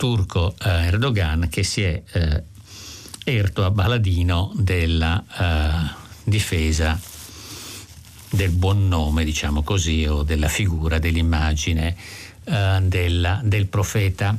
[0.00, 2.42] turco eh, Erdogan che si è eh,
[3.22, 6.98] erto a baladino della eh, difesa
[8.30, 11.94] del buon nome, diciamo così, o della figura, dell'immagine
[12.44, 14.34] eh, della, del profeta.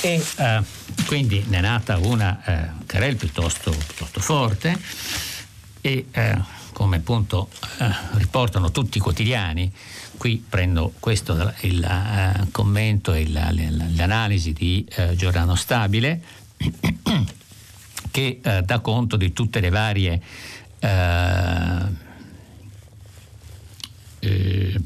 [0.00, 0.62] e eh,
[1.06, 4.78] quindi ne è nata una eh, querel piuttosto, piuttosto forte
[5.80, 6.38] e eh,
[6.70, 7.48] come appunto
[8.12, 9.72] riportano tutti i quotidiani,
[10.18, 16.20] qui prendo questo il uh, commento e la, l'analisi di uh, Giordano Stabile
[18.10, 20.20] che uh, dà conto di tutte le varie
[20.80, 22.06] eh,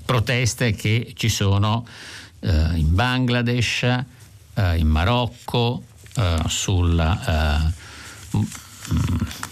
[0.04, 1.86] proteste che ci sono
[2.40, 3.82] in Bangladesh,
[4.76, 5.84] in Marocco,
[6.46, 6.96] sul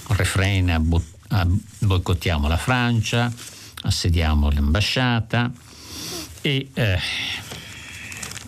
[0.08, 1.46] refrain a, bo- a
[1.78, 3.30] boicottiamo la Francia,
[3.82, 5.52] assediamo l'ambasciata
[6.40, 6.68] e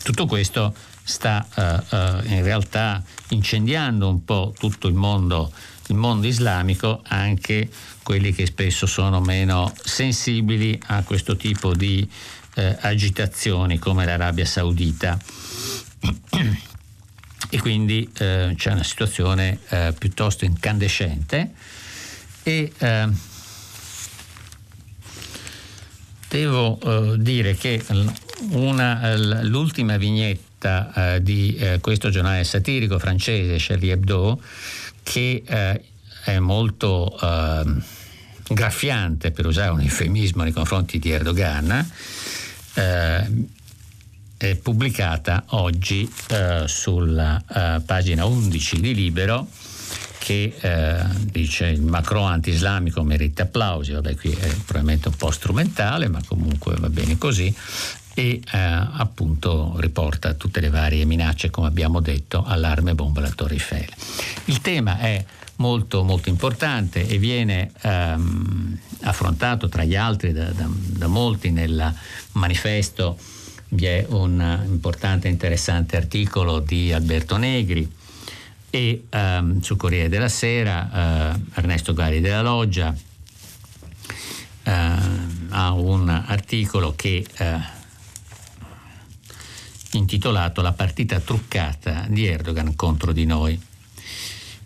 [0.03, 1.47] tutto questo sta
[2.27, 5.53] in realtà incendiando un po' tutto il mondo
[5.89, 7.69] il mondo islamico, anche
[8.03, 12.09] quelli che spesso sono meno sensibili a questo tipo di
[12.55, 15.19] eh, agitazioni come l'Arabia Saudita.
[17.51, 21.53] E quindi eh, c'è una situazione eh, piuttosto incandescente
[22.43, 23.09] e eh,
[26.33, 27.85] devo eh, dire che
[28.53, 34.41] una, l'ultima vignetta eh, di questo giornale satirico francese, Charlie Hebdo,
[35.03, 35.83] che eh,
[36.25, 37.65] è molto eh,
[38.49, 41.91] graffiante, per usare un eufemismo nei confronti di Erdogan,
[42.75, 43.31] eh,
[44.39, 49.47] è pubblicata oggi eh, sulla eh, pagina 11 di Libero
[50.23, 56.07] che eh, dice il Macron anti-islamico merita applausi, vabbè qui è probabilmente un po' strumentale,
[56.07, 57.53] ma comunque va bene così,
[58.15, 63.55] e eh, appunto riporta tutte le varie minacce, come abbiamo detto, all'arme bomba alla Torre
[63.55, 63.89] Eiffel.
[64.45, 65.25] Il tema è
[65.57, 71.93] molto, molto importante e viene ehm, affrontato tra gli altri da, da, da molti nel
[72.33, 73.19] manifesto.
[73.71, 78.01] Vi è un importante e interessante articolo di Alberto Negri
[78.75, 82.97] e ehm, sul Corriere della Sera eh, Ernesto Gari della Loggia
[84.63, 84.71] eh,
[85.51, 87.61] ha un articolo che eh,
[89.93, 93.61] intitolato La partita truccata di Erdogan contro di noi.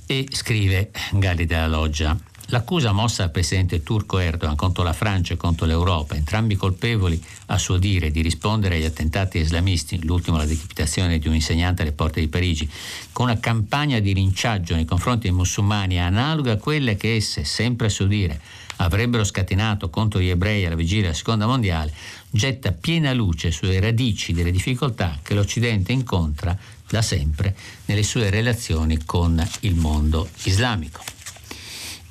[0.07, 2.17] E scrive Galli della Loggia.
[2.51, 7.59] L'accusa mossa al presidente turco Erdogan contro la Francia e contro l'Europa, entrambi colpevoli a
[7.59, 12.21] suo dire di rispondere agli attentati islamisti, l'ultimo la decapitazione di un insegnante alle porte
[12.21, 12.71] di Parigi,
[13.11, 17.89] con una campagna di linciaggio nei confronti dei musulmani analoga a quelle che esse, sempre
[17.89, 18.41] a suo dire,
[18.77, 21.93] avrebbero scatenato contro gli ebrei alla vigilia della seconda mondiale,
[22.31, 26.57] getta piena luce sulle radici delle difficoltà che l'Occidente incontra
[26.89, 27.57] da sempre
[27.87, 31.16] nelle sue relazioni con il mondo islamico.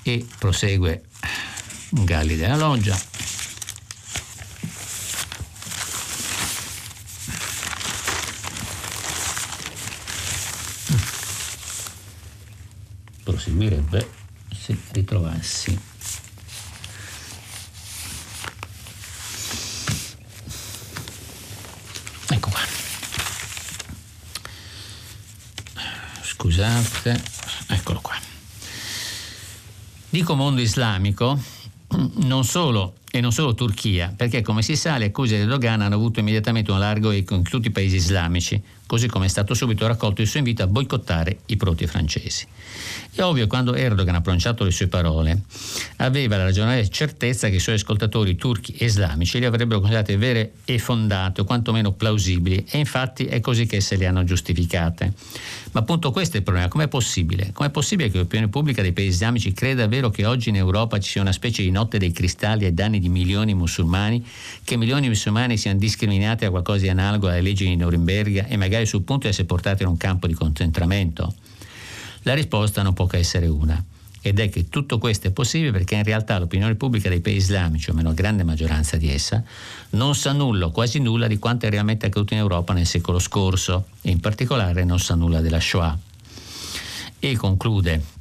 [0.07, 1.05] E prosegue
[1.89, 2.95] Galli della Loggia.
[13.23, 14.09] Proseguirebbe
[14.55, 15.93] se ritrovassi
[26.55, 27.21] scusate,
[27.69, 28.34] eccolo qua.
[30.15, 31.37] Dico mondo islamico
[32.23, 35.95] non solo e non solo Turchia, perché come si sa le accuse di Erdogan hanno
[35.95, 39.87] avuto immediatamente un largo eco in tutti i paesi islamici, così come è stato subito
[39.87, 42.45] raccolto il suo invito a boicottare i prodotti francesi.
[43.13, 45.43] È ovvio quando Erdogan ha pronunciato le sue parole,
[45.97, 50.51] aveva la ragionevole certezza che i suoi ascoltatori turchi e islamici li avrebbero considerate vere
[50.65, 55.13] e fondate, o quantomeno plausibili, e infatti è così che se le hanno giustificate.
[55.71, 57.51] Ma appunto questo è il problema, com'è possibile?
[57.53, 61.11] Com'è possibile che l'opinione pubblica dei paesi islamici creda vero che oggi in Europa ci
[61.11, 64.25] sia una specie di notte dei cristalli ai danni di milioni di musulmani,
[64.63, 68.57] che milioni di musulmani siano discriminati a qualcosa di analogo alle leggi di Norimberga e
[68.57, 71.33] magari sul punto di essere portati in un campo di concentramento?
[72.23, 73.83] La risposta non può che essere una
[74.25, 77.91] ed è che tutto questo è possibile perché in realtà l'opinione pubblica dei paesi islamici,
[77.91, 79.43] o meno la grande maggioranza di essa,
[79.91, 83.89] non sa nulla quasi nulla di quanto è realmente accaduto in Europa nel secolo scorso
[84.01, 85.95] e in particolare non sa nulla della Shoah.
[87.19, 88.14] E conclude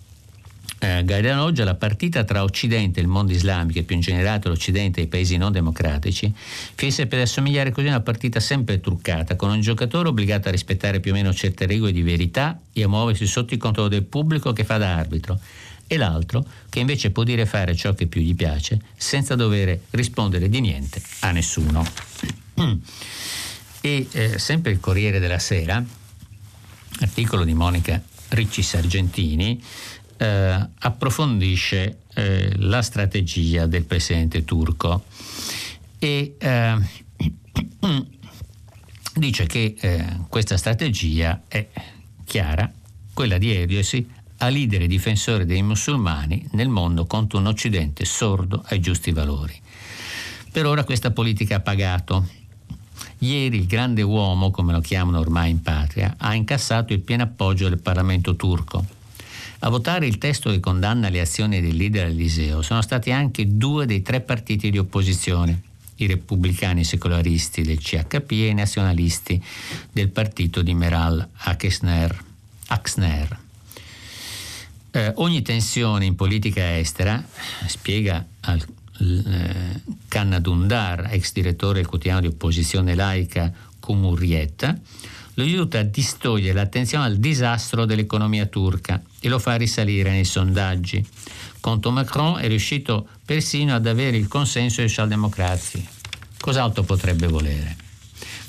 [0.85, 5.01] eh, Gaetano Oggia, la partita tra Occidente il mondo islamico e più in generale l'Occidente
[5.01, 6.33] e i paesi non democratici
[6.75, 11.01] finse per assomigliare così a una partita sempre truccata, con un giocatore obbligato a rispettare
[11.01, 14.53] più o meno certe regole di verità e a muoversi sotto il controllo del pubblico
[14.53, 15.41] che fa da arbitro,
[15.87, 20.49] e l'altro che invece può dire fare ciò che più gli piace senza dover rispondere
[20.49, 21.85] di niente a nessuno.
[23.81, 25.83] e eh, sempre il Corriere della Sera,
[27.01, 29.63] articolo di Monica Ricci Sargentini,
[30.25, 35.05] eh, approfondisce eh, la strategia del presidente turco
[35.99, 36.77] e eh,
[39.15, 41.67] dice che eh, questa strategia è
[42.25, 42.71] chiara,
[43.13, 44.09] quella di ergersi
[44.39, 49.61] a leader e difensore dei musulmani nel mondo contro un Occidente sordo ai giusti valori.
[50.51, 52.43] Per ora questa politica ha pagato.
[53.19, 57.69] Ieri il grande uomo, come lo chiamano ormai in patria, ha incassato il pieno appoggio
[57.69, 59.03] del Parlamento turco
[59.65, 63.87] a votare il testo che condanna le azioni del leader Eliseo sono stati anche due
[63.87, 65.63] dei tre partiti di opposizione,
[65.97, 69.43] i repubblicani secolaristi del CHP e i nazionalisti
[69.91, 72.23] del partito di Meral Axner.
[72.67, 73.39] Axner.
[74.91, 77.25] Eh, ogni tensione in politica estera,
[77.67, 78.63] spiega al
[79.01, 83.51] eh, Canna Dundar, ex direttore del quotidiano di opposizione laica
[83.81, 84.79] Cumurrietta,
[85.35, 91.05] lo aiuta a distogliere l'attenzione al disastro dell'economia turca e lo fa risalire nei sondaggi.
[91.61, 95.89] Contro Macron è riuscito persino ad avere il consenso dei socialdemocratici.
[96.41, 97.77] Cos'altro potrebbe volere?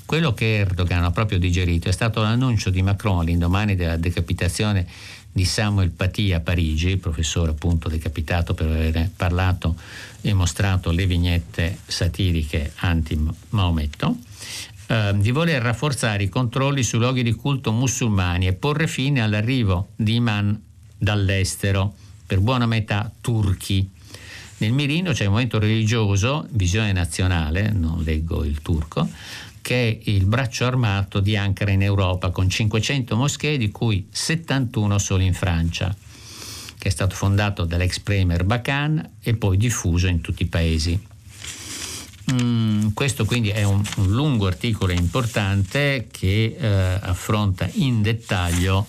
[0.06, 4.86] Quello che Erdogan ha proprio digerito è stato l'annuncio di Macron all'indomani della decapitazione
[5.32, 9.76] di Samuel Paty a Parigi, professore appunto decapitato per aver parlato
[10.22, 14.18] e mostrato le vignette satiriche anti-Maometto,
[14.88, 19.90] eh, di voler rafforzare i controlli sui luoghi di culto musulmani e porre fine all'arrivo
[19.96, 20.60] di imam
[20.98, 21.94] dall'estero,
[22.26, 23.90] per buona metà turchi.
[24.58, 29.10] Nel mirino c'è il movimento religioso, visione nazionale, non leggo il turco,
[29.62, 34.98] che è il braccio armato di Ankara in Europa, con 500 moschee, di cui 71
[35.00, 35.94] solo in Francia,
[36.78, 41.14] che è stato fondato dall'ex premier Bakan e poi diffuso in tutti i paesi.
[42.32, 48.84] Mm, questo quindi è un, un, lungo articolo importante che eh, affronta in dettaglio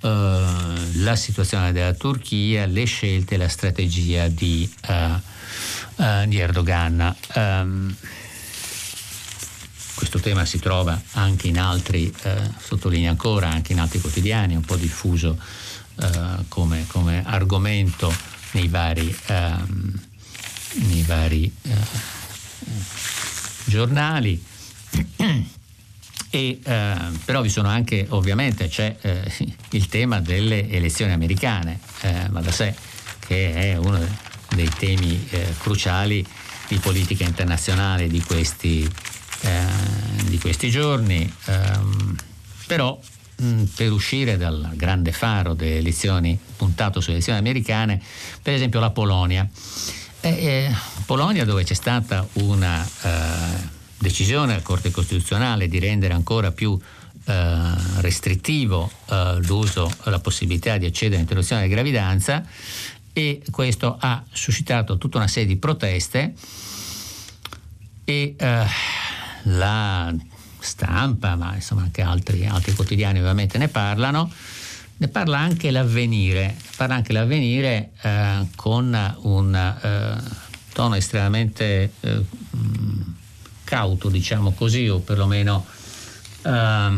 [0.00, 4.92] eh, la situazione della Turchia, le scelte e la strategia di, uh,
[6.02, 7.14] uh, di Erdogan.
[7.34, 7.94] Um,
[9.94, 14.62] questo tema si trova anche in altri, uh, sottolinea ancora, anche in altri quotidiani, un
[14.62, 15.38] po' diffuso
[16.46, 18.14] come, come, argomento
[18.52, 20.00] nei vari, um,
[20.74, 21.52] nei vari
[23.64, 24.42] giornali.
[26.30, 26.94] E, eh,
[27.24, 29.32] però vi sono anche, ovviamente, c'è eh,
[29.70, 32.74] il tema delle elezioni americane, eh, ma da sé
[33.18, 33.98] che è uno
[34.54, 36.26] dei temi eh, cruciali
[36.68, 38.90] di politica internazionale di questi,
[39.40, 39.64] eh,
[40.24, 41.32] di questi giorni.
[41.46, 42.16] Ehm,
[42.66, 42.98] però
[43.36, 48.00] mh, per uscire dal grande faro delle elezioni puntato sulle elezioni americane,
[48.42, 49.48] per esempio la Polonia.
[50.20, 50.74] Eh,
[51.06, 56.78] Polonia dove c'è stata una eh, decisione della Corte Costituzionale di rendere ancora più
[57.24, 62.44] eh, restrittivo eh, l'uso, la possibilità di accedere all'interruzione della gravidanza
[63.12, 66.34] e questo ha suscitato tutta una serie di proteste
[68.04, 68.66] e eh,
[69.42, 70.14] la
[70.58, 74.30] stampa, ma insomma anche altri, altri, quotidiani ovviamente ne parlano,
[74.98, 80.22] ne parla anche l'avvenire, parla anche l'avvenire eh, con un eh,
[80.72, 82.24] tono estremamente eh,
[83.62, 85.64] cauto, diciamo così, o perlomeno
[86.42, 86.96] eh,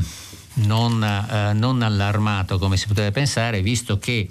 [0.53, 4.29] non, eh, non, allarmato come si potrebbe pensare, visto che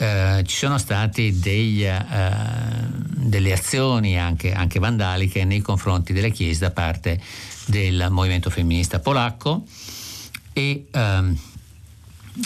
[0.00, 2.04] eh, ci sono stati dei, eh,
[2.90, 7.20] delle azioni anche, anche, vandaliche nei confronti della Chiesa da parte
[7.66, 9.64] del movimento femminista polacco
[10.52, 11.38] e ehm,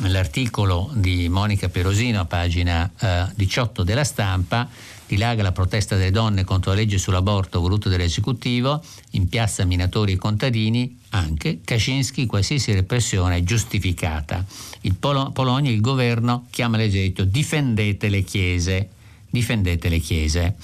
[0.05, 4.69] l'articolo di Monica Perosino a pagina eh, 18 della stampa
[5.07, 10.17] dilaga la protesta delle donne contro la legge sull'aborto voluta dall'esecutivo, in piazza minatori e
[10.17, 14.43] contadini, anche Kaczynski qualsiasi repressione è giustificata.
[14.83, 18.89] Il Polo- Polonia, il governo chiama l'esercito difendete le chiese,
[19.29, 20.57] difendete le chiese.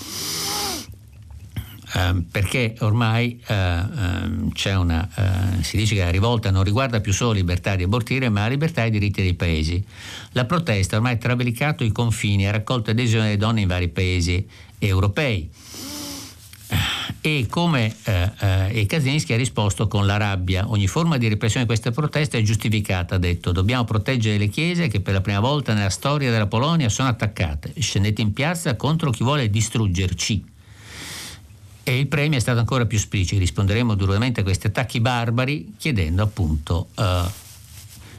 [1.95, 7.01] Uh, perché ormai uh, uh, c'è una, eh, si dice che la rivolta non riguarda
[7.01, 9.83] più solo libertà di abortire, ma libertà e diritti dei paesi.
[10.33, 14.47] La protesta ormai ha travalicato i confini, ha raccolto adesione delle donne in vari paesi
[14.79, 15.49] europei.
[17.21, 18.31] E come eh,
[18.71, 22.43] eh, Kaczynski ha risposto con la rabbia, ogni forma di repressione di questa protesta è
[22.43, 26.47] giustificata, ha detto dobbiamo proteggere le chiese che per la prima volta nella storia della
[26.47, 30.57] Polonia sono attaccate, scendete in piazza contro chi vuole distruggerci
[31.89, 33.41] e il premio è stato ancora più esplicito.
[33.41, 37.03] Risponderemo duramente a questi attacchi barbari chiedendo appunto uh,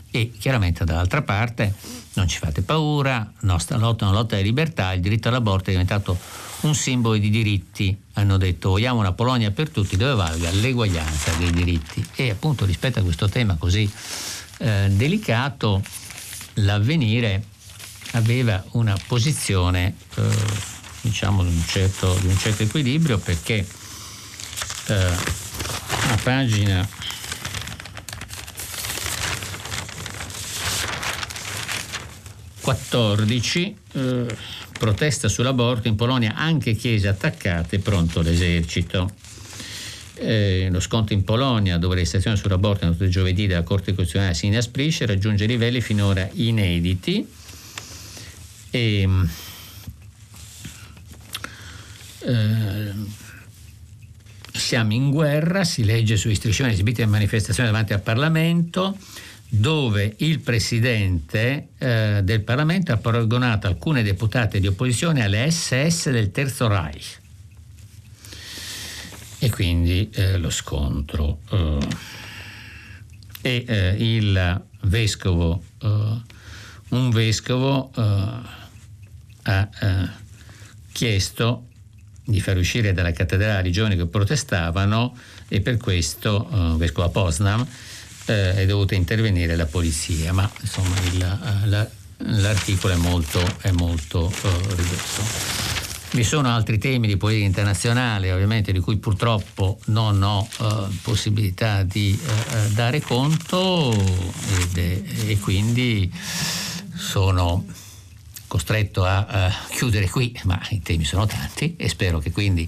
[0.10, 1.76] e chiaramente dall'altra parte
[2.14, 5.74] non ci fate paura, nostra lotta è una lotta di libertà, il diritto all'aborto è
[5.74, 6.18] diventato
[6.62, 11.52] un simbolo di diritti, hanno detto vogliamo una Polonia per tutti dove valga l'eguaglianza dei
[11.52, 13.90] diritti e appunto rispetto a questo tema così
[14.58, 15.84] eh, delicato
[16.56, 17.44] l'avvenire
[18.14, 20.78] aveva una posizione eh,
[21.10, 23.66] diciamo di un certo, di un certo equilibrio perché
[24.88, 26.88] eh, a pagina
[32.62, 34.38] quattordici eh,
[34.78, 39.12] protesta sull'aborto in Polonia anche chiese attaccate pronto l'esercito
[40.22, 44.48] eh, lo scontro in Polonia, dove la legislazione sull'aborto nel giovedì della Corte Costituzionale si
[44.48, 47.26] inasprisce, raggiunge livelli finora inediti.
[48.70, 49.08] E,
[52.20, 52.94] eh,
[54.52, 58.98] siamo in guerra, si legge su istruzioni esibite in manifestazione davanti al Parlamento,
[59.48, 66.32] dove il Presidente eh, del Parlamento ha paragonato alcune deputate di opposizione alle SS del
[66.32, 67.20] Terzo Reich.
[69.40, 71.40] E quindi eh, lo scontro.
[71.50, 71.88] Eh,
[73.42, 76.22] e eh, il vescovo, eh,
[76.90, 77.92] un vescovo
[79.44, 79.70] ha
[80.92, 81.69] chiesto
[82.30, 85.18] di far uscire dalla cattedrale i giovani che protestavano
[85.48, 87.68] e per questo uh, Vescovo a Poznan
[88.26, 93.72] eh, è dovuta intervenire la polizia, ma insomma il, uh, la, l'articolo è molto, è
[93.72, 95.78] molto uh, ridotto.
[96.12, 101.84] Vi sono altri temi di politica internazionale, ovviamente, di cui purtroppo non ho uh, possibilità
[101.84, 106.12] di uh, dare conto ed, e quindi
[106.96, 107.66] sono
[108.50, 112.68] costretto a, a, chiudere qui, ma i temi sono tanti e spero che quindi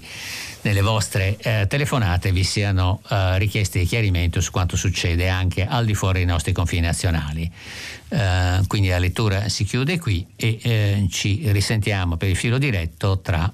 [0.62, 5.84] nelle vostre eh, telefonate vi siano eh, richieste di chiarimento su quanto succede anche al
[5.84, 7.50] di fuori dei nostri confini nazionali.
[8.08, 13.52] Eh, quindi la lettura si chiude qui e ci risentiamo per il filo diretto tra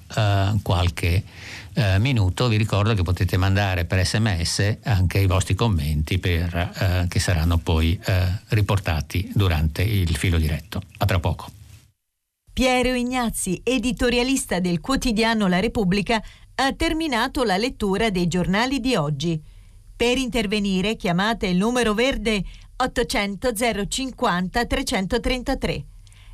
[0.61, 1.23] qualche
[1.97, 2.47] minuto.
[2.47, 7.97] Vi ricordo che potete mandare per sms anche i vostri commenti per, che saranno poi
[8.49, 10.81] riportati durante il filo diretto.
[10.97, 11.58] A tra poco.
[12.59, 16.21] Piero Ignazzi, editorialista del quotidiano La Repubblica,
[16.55, 19.41] ha terminato la lettura dei giornali di oggi.
[19.95, 22.43] Per intervenire chiamate il numero verde
[22.75, 23.53] 800
[23.87, 25.85] 050 333.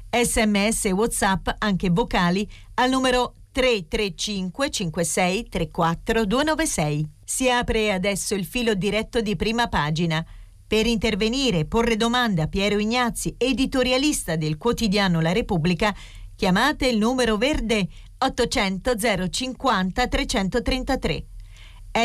[0.10, 7.08] Sms e WhatsApp anche vocali al numero 335 56 34 296.
[7.24, 10.26] Si apre adesso il filo diretto di prima pagina.
[10.68, 15.95] Per intervenire e porre domande a Piero Ignazzi, editorialista del quotidiano La Repubblica,
[16.36, 17.88] chiamate il numero verde
[18.18, 18.95] 800
[19.30, 21.26] 050 333.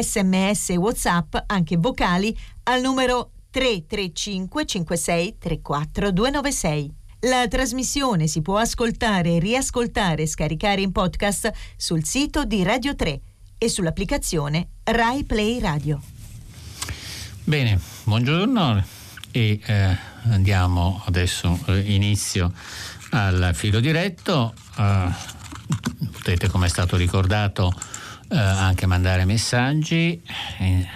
[0.00, 6.94] Sms e WhatsApp, anche vocali, al numero 335 56 34 296.
[7.20, 13.20] La trasmissione si può ascoltare, riascoltare e scaricare in podcast sul sito di Radio 3
[13.58, 16.19] e sull'applicazione Rai Play Radio.
[17.50, 18.80] Bene, buongiorno
[19.32, 19.96] e eh,
[20.30, 22.52] andiamo adesso, eh, inizio
[23.10, 24.54] al filo diretto.
[24.76, 25.12] Uh,
[26.12, 30.22] potete, come è stato ricordato, uh, anche mandare messaggi.
[30.60, 30.86] Eh,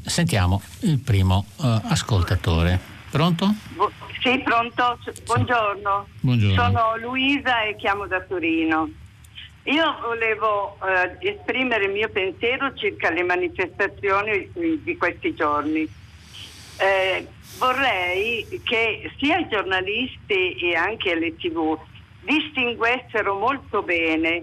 [0.00, 2.80] sentiamo il primo uh, ascoltatore.
[3.10, 3.54] Pronto?
[4.22, 4.98] Sì, pronto.
[5.26, 6.06] Buongiorno.
[6.20, 6.54] Buongiorno.
[6.54, 8.88] Sono Luisa e chiamo da Torino.
[9.70, 15.88] Io volevo eh, esprimere il mio pensiero circa le manifestazioni di questi giorni.
[16.76, 17.26] Eh,
[17.58, 21.78] vorrei che sia i giornalisti e anche le tv
[22.22, 24.42] distinguessero molto bene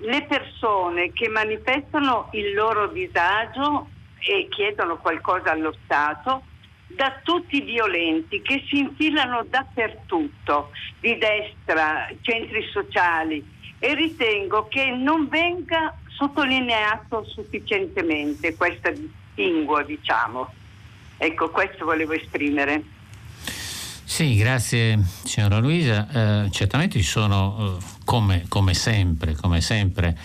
[0.00, 3.88] le persone che manifestano il loro disagio
[4.20, 6.44] e chiedono qualcosa allo Stato
[6.86, 13.51] da tutti i violenti che si infilano dappertutto, di destra, centri sociali
[13.84, 20.48] e ritengo che non venga sottolineato sufficientemente questa distinguo, diciamo.
[21.16, 22.84] Ecco, questo volevo esprimere.
[24.04, 26.44] Sì, grazie signora Luisa.
[26.44, 30.16] Eh, certamente ci sono, eh, come, come, sempre, come sempre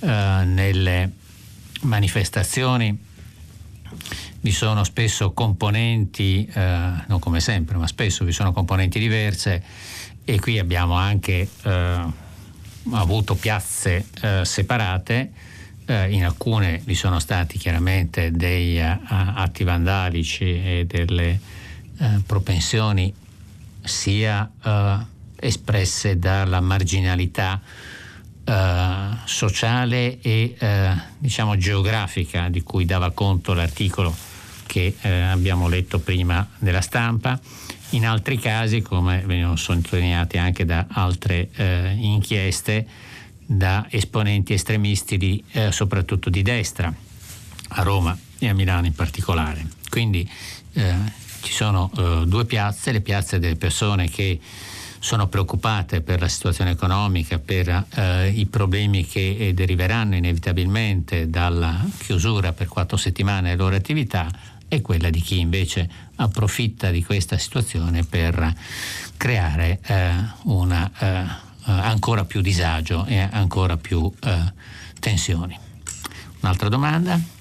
[0.00, 1.10] eh, nelle
[1.82, 3.02] manifestazioni,
[4.40, 9.62] vi sono spesso componenti, eh, non come sempre, ma spesso vi sono componenti diverse
[10.22, 12.24] e qui abbiamo anche eh,
[12.92, 15.32] avuto piazze eh, separate.
[15.86, 21.38] in alcune vi sono stati chiaramente dei atti vandalici e delle
[22.26, 23.14] propensioni
[23.86, 25.04] sia uh,
[25.38, 27.60] espresse dalla marginalità
[28.44, 28.52] uh,
[29.24, 30.66] sociale e uh,
[31.18, 34.14] diciamo geografica di cui dava conto l'articolo
[34.66, 37.38] che abbiamo letto prima della stampa.
[37.96, 41.48] In altri casi, come venivano sottolineati anche da altre
[41.96, 42.86] inchieste,
[43.38, 46.92] da esponenti estremisti di, soprattutto di destra,
[47.68, 49.66] a Roma e a Milano in particolare.
[49.88, 50.28] Quindi
[51.40, 54.40] ci sono eh, due piazze, le piazze delle persone che
[54.98, 61.82] sono preoccupate per la situazione economica, per eh, i problemi che eh, deriveranno inevitabilmente dalla
[61.98, 64.28] chiusura per quattro settimane delle loro attività
[64.68, 68.52] e quella di chi invece approfitta di questa situazione per
[69.16, 70.12] creare eh,
[70.44, 71.24] una, eh,
[71.64, 74.52] ancora più disagio e ancora più eh,
[75.00, 75.58] tensioni.
[76.40, 77.34] Un'altra domanda?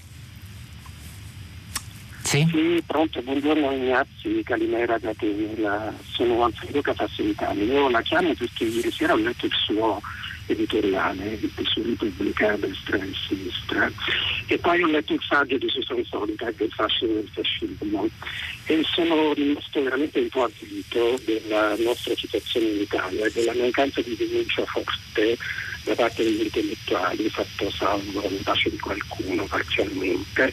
[2.25, 2.47] Sì?
[2.49, 7.65] sì, pronto, buongiorno Ignazzi, Calimera da Tevila, sono Alfredo Catassentani.
[7.65, 10.01] Io la chiamo perché ieri sera ho letto il suo
[10.47, 13.91] editoriale su Repubblica destra e sinistra.
[14.47, 18.07] E poi ho letto il saggio di Susan Sontag del fascino del fascismo.
[18.65, 24.15] E sono rimasto veramente un po' avvilito della nostra situazione in Italia della mancanza di
[24.15, 25.37] denuncia forte
[25.85, 30.51] da parte degli intellettuali, fatto salvo la pace di qualcuno parzialmente,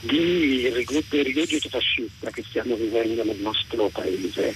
[0.00, 4.54] di rigurgito fascista che stiamo vivendo nel nostro paese.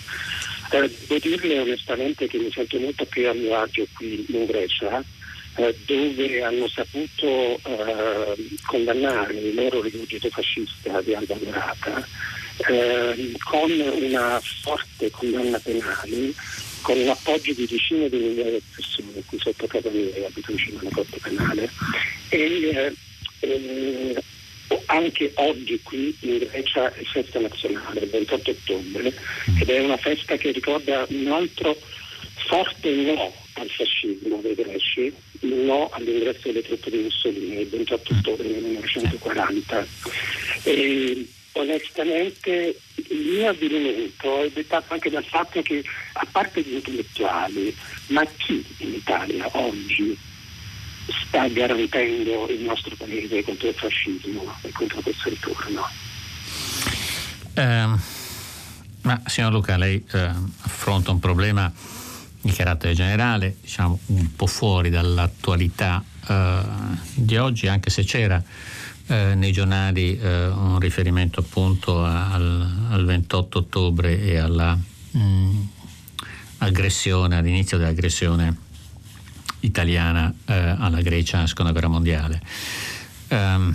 [0.73, 5.03] Eh, devo dirle onestamente che mi sento molto più a mio agio qui in Grecia,
[5.55, 12.07] eh, dove hanno saputo eh, condannare il loro rigurgito fascista di Alba Dorata
[12.69, 16.35] eh, con una forte condanna penale
[16.87, 20.91] con l'appoggio di decine di migliaia di persone qui sotto casa mia, abito vicino alla
[20.93, 21.69] Corte Penale.
[22.29, 22.95] E
[23.41, 24.23] eh,
[24.87, 29.13] anche oggi qui in Grecia è festa nazionale, il 28 ottobre,
[29.59, 31.77] ed è una festa che ricorda un altro
[32.47, 38.15] forte no al fascismo dei greci, il no all'ingresso delle truppe di Mussolini il 28
[38.15, 39.87] ottobre 1940.
[40.63, 41.27] E,
[41.57, 45.83] onestamente il mio avvenimento è dettato anche dal fatto che
[46.15, 47.75] a parte gli intellettuali,
[48.09, 50.17] ma chi in Italia oggi
[51.27, 55.89] sta garantendo il nostro paese contro il fascismo e contro questo ritorno?
[57.55, 57.89] Eh,
[59.03, 60.31] ma signor Luca, lei eh,
[60.63, 61.73] affronta un problema
[62.41, 66.63] di carattere generale, diciamo un po' fuori dall'attualità eh,
[67.15, 68.43] di oggi, anche se c'era
[69.07, 75.63] eh, nei giornali eh, un riferimento appunto al, al 28 ottobre e alla mh, mm,
[76.59, 78.65] aggressione, all'inizio dell'aggressione
[79.61, 82.41] italiana eh, alla Grecia nella seconda guerra mondiale.
[83.29, 83.75] Um,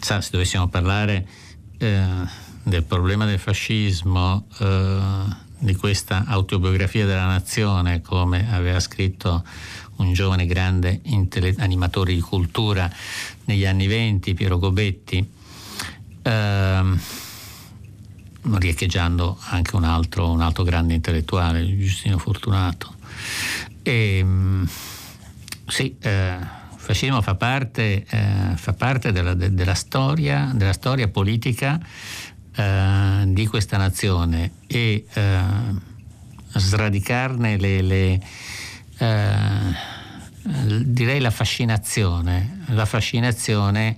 [0.00, 1.26] sa, se dovessimo parlare
[1.78, 2.04] eh,
[2.62, 9.44] del problema del fascismo, eh, di questa autobiografia della nazione, come aveva scritto
[9.96, 11.00] un giovane grande
[11.58, 12.90] animatore di cultura
[13.44, 15.26] negli anni venti, Piero Gobetti,
[16.22, 17.00] ehm,
[18.58, 22.94] riecheggiando anche un altro, un altro, grande intellettuale, Giustino Fortunato.
[23.82, 24.68] E, ehm,
[25.66, 31.08] sì, eh, il fascismo fa parte, eh, fa parte della, de, della, storia, della, storia,
[31.08, 31.80] politica
[32.54, 35.40] eh, di questa nazione e eh,
[36.52, 38.20] sradicarne le, le
[38.98, 39.93] eh,
[40.44, 42.64] direi la fascinazione.
[42.68, 43.96] La fascinazione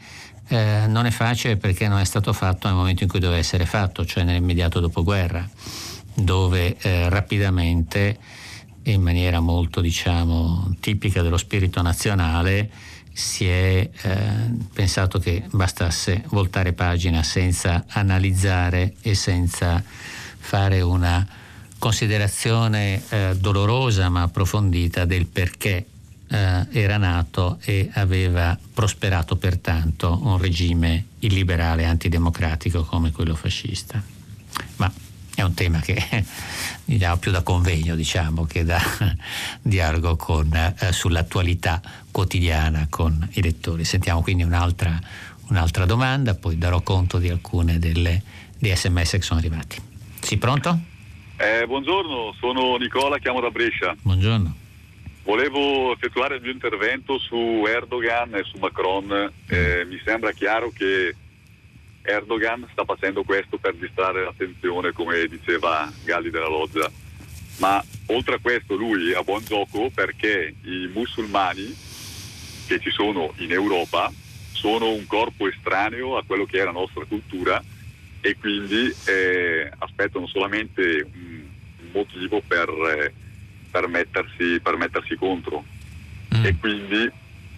[0.48, 3.66] eh, non è facile perché non è stato fatto nel momento in cui doveva essere
[3.66, 5.48] fatto, cioè nell'immediato dopoguerra,
[6.14, 8.18] dove eh, rapidamente
[8.84, 12.70] in maniera molto diciamo, tipica dello spirito nazionale
[13.12, 14.20] si è eh,
[14.72, 21.26] pensato che bastasse voltare pagina senza analizzare e senza fare una
[21.78, 25.86] considerazione eh, dolorosa ma approfondita del perché
[26.28, 34.02] eh, era nato e aveva prosperato pertanto un regime illiberale antidemocratico come quello fascista.
[34.76, 34.90] Ma
[35.34, 36.02] è un tema che
[36.84, 38.80] diciamo, più da convegno diciamo, che da
[39.62, 43.84] dialogo con, eh, sull'attualità quotidiana con i lettori.
[43.84, 44.98] Sentiamo quindi un'altra,
[45.48, 48.22] un'altra domanda, poi darò conto di alcune delle,
[48.58, 49.76] dei sms che sono arrivati.
[50.20, 50.78] Sì, pronto?
[51.36, 53.94] Eh, buongiorno, sono Nicola, chiamo da Brescia.
[54.00, 54.64] Buongiorno.
[55.26, 59.32] Volevo effettuare il mio intervento su Erdogan e su Macron.
[59.48, 61.16] Eh, mi sembra chiaro che
[62.02, 66.88] Erdogan sta facendo questo per distrarre l'attenzione, come diceva Galli della Loggia.
[67.58, 71.74] Ma oltre a questo lui ha buon gioco perché i musulmani
[72.68, 74.12] che ci sono in Europa
[74.52, 77.60] sono un corpo estraneo a quello che è la nostra cultura
[78.20, 81.44] e quindi eh, aspettano solamente un,
[81.92, 83.12] motivo per, eh,
[83.80, 85.64] per, mettersi, per, mettersi, contro.
[86.34, 86.44] Mm.
[86.44, 87.10] E quindi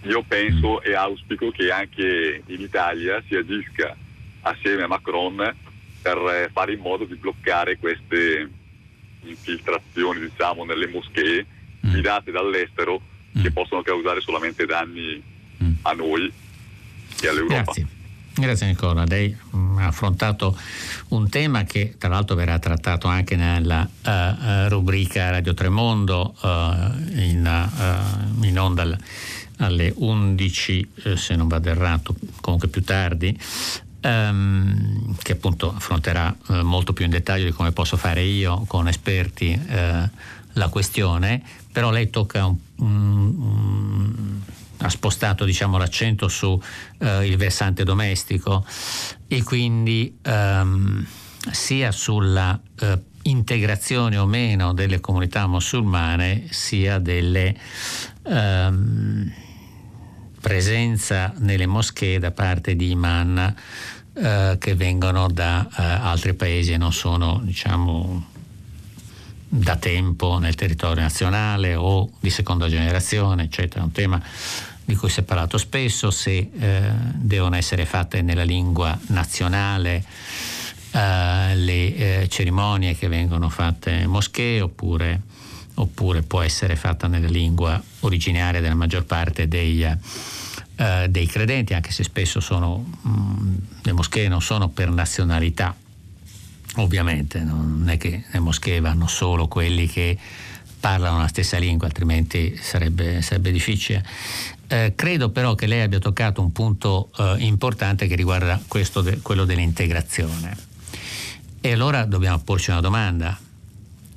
[0.03, 3.95] io penso e auspico che anche in Italia si agisca
[4.41, 5.55] assieme a Macron
[6.01, 8.49] per eh, fare in modo di bloccare queste
[9.21, 11.45] infiltrazioni diciamo, nelle moschee
[11.85, 11.91] mm.
[11.91, 13.01] guidate dall'estero
[13.37, 13.41] mm.
[13.41, 15.21] che possono causare solamente danni
[15.63, 15.71] mm.
[15.83, 16.31] a noi
[17.21, 17.63] e all'Europa.
[17.63, 17.98] Grazie.
[18.33, 19.35] Grazie Nicola, lei
[19.77, 20.57] ha affrontato
[21.09, 26.47] un tema che tra l'altro verrà trattato anche nella uh, rubrica Radio Tremondo uh,
[27.19, 28.97] in, uh, in onda
[29.57, 33.37] alle 11, se non vado errato, comunque più tardi,
[33.99, 39.59] ehm, che appunto affronterà molto più in dettaglio di come posso fare io con esperti
[40.53, 44.41] la questione, però lei tocca un, un,
[44.81, 46.61] ha spostato diciamo, l'accento sul
[46.99, 48.65] eh, versante domestico
[49.27, 51.05] e quindi ehm,
[51.51, 57.55] sia sulla eh, integrazione o meno delle comunità musulmane sia delle
[58.23, 59.33] ehm,
[60.39, 63.53] presenza nelle moschee da parte di imam
[64.13, 68.25] eh, che vengono da eh, altri paesi e non sono diciamo,
[69.49, 73.81] da tempo nel territorio nazionale o di seconda generazione, eccetera.
[73.81, 74.21] È un tema
[74.85, 80.03] di cui si è parlato spesso, se eh, devono essere fatte nella lingua nazionale
[80.91, 85.21] eh, le eh, cerimonie che vengono fatte in moschee oppure,
[85.75, 89.83] oppure, può essere fatta nella lingua originaria della maggior parte dei
[90.79, 95.75] eh, dei credenti, anche se spesso sono, mh, mm, le moschee non sono per nazionalità,
[96.75, 100.17] ovviamente, non è che le moschee vanno solo quelli che
[100.79, 104.05] parlano la stessa lingua, altrimenti sarebbe, sarebbe difficile.
[104.67, 108.61] Eh, credo però che lei abbia toccato un punto eh, importante che riguarda
[109.03, 110.55] de, quello dell'integrazione.
[111.59, 113.37] E allora dobbiamo porci una domanda.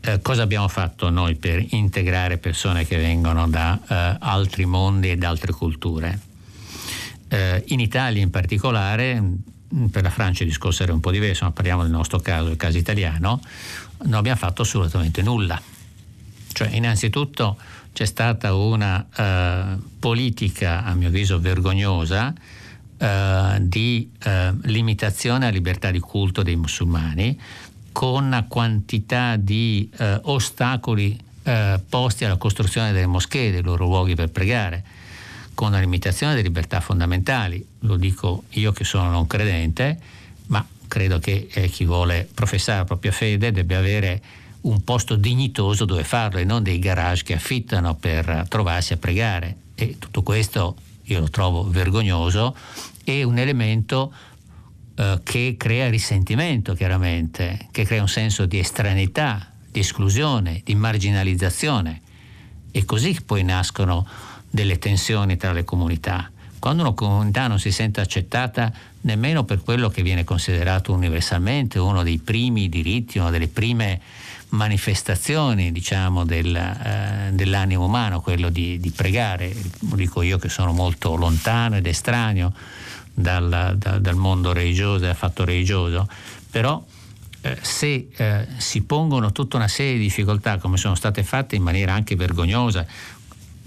[0.04, 5.16] Eh, cosa abbiamo fatto noi per integrare persone che vengono da eh, altri mondi e
[5.16, 6.18] da altre culture?
[7.28, 9.22] Eh, in Italia in particolare,
[9.90, 12.56] per la Francia il discorso era un po' diverso, ma parliamo del nostro caso, il
[12.56, 13.40] caso italiano,
[14.04, 15.60] non abbiamo fatto assolutamente nulla.
[16.52, 17.56] Cioè, innanzitutto
[17.92, 22.32] c'è stata una eh, politica, a mio avviso, vergognosa
[22.98, 27.38] eh, di eh, limitazione alla libertà di culto dei musulmani,
[27.92, 34.14] con una quantità di eh, ostacoli eh, posti alla costruzione delle moschee, dei loro luoghi
[34.14, 34.84] per pregare
[35.54, 37.64] con la limitazione delle libertà fondamentali.
[37.80, 39.98] Lo dico io che sono non credente,
[40.46, 44.20] ma credo che eh, chi vuole professare la propria fede debba avere
[44.62, 49.56] un posto dignitoso dove farlo e non dei garage che affittano per trovarsi a pregare.
[49.74, 52.54] E tutto questo io lo trovo vergognoso
[53.04, 54.12] e un elemento
[54.94, 62.00] eh, che crea risentimento chiaramente, che crea un senso di estraneità, di esclusione, di marginalizzazione.
[62.70, 64.06] E così poi nascono
[64.52, 66.30] delle tensioni tra le comunità.
[66.58, 72.02] Quando una comunità non si sente accettata nemmeno per quello che viene considerato universalmente uno
[72.02, 74.00] dei primi diritti, una delle prime
[74.50, 79.52] manifestazioni diciamo, del, eh, dell'animo umano, quello di, di, pregare,
[79.88, 82.52] lo dico io che sono molto lontano ed estraneo
[83.12, 86.06] dal, dal, dal mondo religioso, dal fatto religioso,
[86.50, 86.84] però
[87.40, 91.62] eh, se eh, si pongono tutta una serie di difficoltà come sono state fatte in
[91.62, 92.86] maniera anche vergognosa,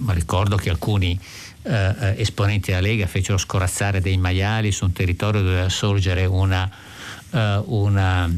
[0.07, 1.19] ricordo che alcuni
[1.63, 6.69] eh, esponenti della Lega fecero scorazzare dei maiali su un territorio dove doveva sorgere una,
[7.31, 8.29] eh, una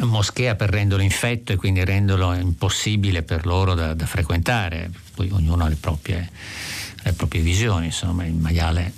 [0.00, 4.90] moschea per renderlo infetto e quindi renderlo impossibile per loro da, da frequentare.
[5.14, 6.28] Poi ognuno ha le proprie,
[7.02, 8.92] le proprie visioni, insomma il maiale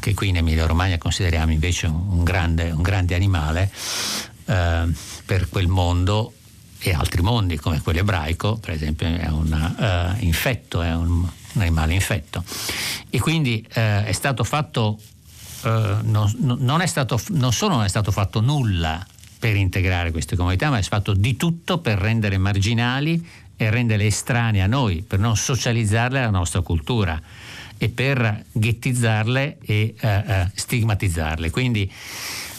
[0.00, 3.70] che qui in Emilia Romagna consideriamo invece un grande, un grande animale,
[4.46, 4.88] eh,
[5.24, 6.32] per quel mondo
[6.90, 11.94] e altri mondi come quello ebraico, per esempio, è un uh, infetto, è un animale
[11.94, 12.44] infetto.
[13.10, 14.96] E quindi eh, è stato fatto,
[15.64, 19.04] eh, non, non, è stato, non solo non è stato fatto nulla
[19.38, 23.26] per integrare queste comunità, ma è fatto di tutto per rendere marginali
[23.56, 27.20] e renderle estranee a noi, per non socializzarle alla nostra cultura
[27.78, 29.94] e per ghettizzarle e
[30.54, 31.50] stigmatizzarle.
[31.50, 31.90] Quindi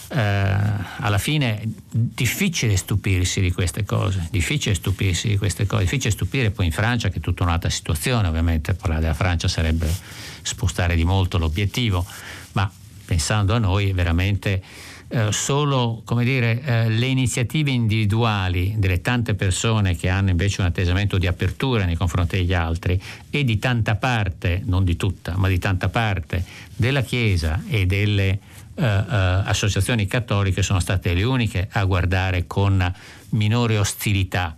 [0.10, 0.55] eh,
[0.99, 6.51] alla fine è difficile stupirsi di queste cose, difficile stupirsi di queste cose, difficile stupire
[6.51, 9.93] poi in Francia che è tutta un'altra situazione, ovviamente parlare della Francia sarebbe
[10.41, 12.05] spostare di molto l'obiettivo,
[12.53, 12.72] ma
[13.05, 14.62] pensando a noi veramente
[15.10, 21.18] eh, solo dire, eh, le iniziative individuali delle tante persone che hanno invece un atteggiamento
[21.18, 25.60] di apertura nei confronti degli altri e di tanta parte, non di tutta, ma di
[25.60, 26.43] tanta parte
[26.76, 28.39] della Chiesa e delle
[28.78, 32.93] uh, uh, associazioni cattoliche sono state le uniche a guardare con
[33.30, 34.55] minore ostilità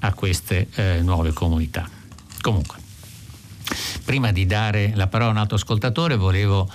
[0.00, 1.88] a queste uh, nuove comunità.
[2.40, 2.78] Comunque,
[4.04, 6.70] prima di dare la parola a un altro ascoltatore volevo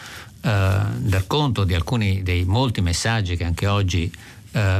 [0.45, 4.13] dar conto di alcuni dei molti messaggi che anche oggi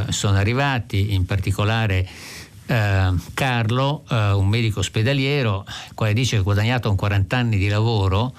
[0.09, 2.07] sono arrivati, in particolare
[3.33, 8.35] Carlo, un medico ospedaliero, quale dice che ha guadagnato un 40 anni di lavoro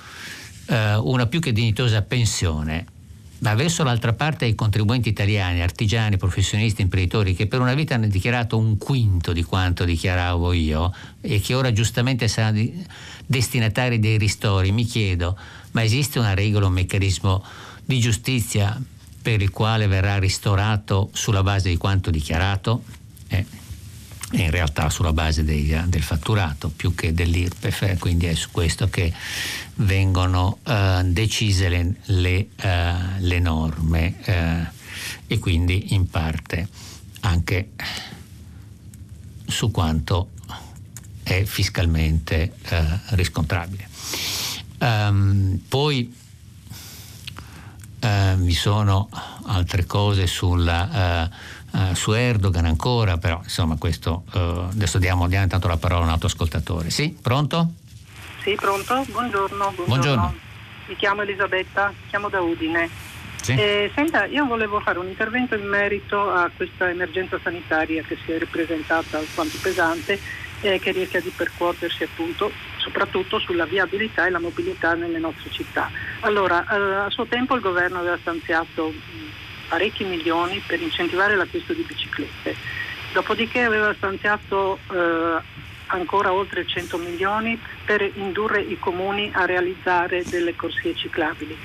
[0.68, 2.86] una più che dignitosa pensione
[3.38, 8.06] ma verso l'altra parte i contribuenti italiani, artigiani, professionisti, imprenditori che per una vita hanno
[8.06, 12.68] dichiarato un quinto di quanto dichiaravo io e che ora giustamente saranno
[13.26, 15.36] destinatari dei ristori, mi chiedo,
[15.72, 17.44] ma esiste una regola, un meccanismo
[17.84, 18.80] di giustizia
[19.20, 22.82] per il quale verrà ristorato sulla base di quanto dichiarato?
[23.28, 23.44] Eh,
[24.32, 29.12] in realtà sulla base dei, del fatturato più che dell'IRPEF, quindi è su questo che
[29.76, 32.66] vengono uh, decise le, le, uh,
[33.18, 34.82] le norme uh,
[35.26, 36.68] e quindi in parte
[37.20, 37.70] anche
[39.46, 40.30] su quanto
[41.22, 42.52] è fiscalmente
[43.10, 43.88] riscontrabile.
[44.78, 46.14] Um, poi
[48.36, 49.08] vi sono
[49.46, 51.28] altre cose sulla
[51.76, 54.38] uh, su Erdogan ancora, però insomma questo uh,
[54.70, 56.90] adesso diamo, diamo intanto la parola a un altro ascoltatore.
[56.90, 57.72] Sì, pronto?
[58.42, 59.04] Sì, pronto?
[59.08, 59.56] Buongiorno.
[59.56, 59.84] Buongiorno.
[59.86, 60.34] buongiorno.
[60.86, 62.88] Mi chiamo Elisabetta, chiamo da Udine.
[63.42, 63.52] Sì.
[63.52, 68.32] Eh, senta, io volevo fare un intervento in merito a questa emergenza sanitaria che si
[68.32, 70.18] è ripresentata alquanto pesante
[70.60, 75.90] e che rischia di percuotersi appunto soprattutto sulla viabilità e la mobilità nelle nostre città.
[76.20, 78.92] Allora, eh, a suo tempo il governo aveva stanziato
[79.68, 82.54] parecchi milioni per incentivare l'acquisto di biciclette.
[83.12, 85.40] Dopodiché aveva stanziato eh,
[85.86, 91.56] ancora oltre 100 milioni per indurre i comuni a realizzare delle corsie ciclabili,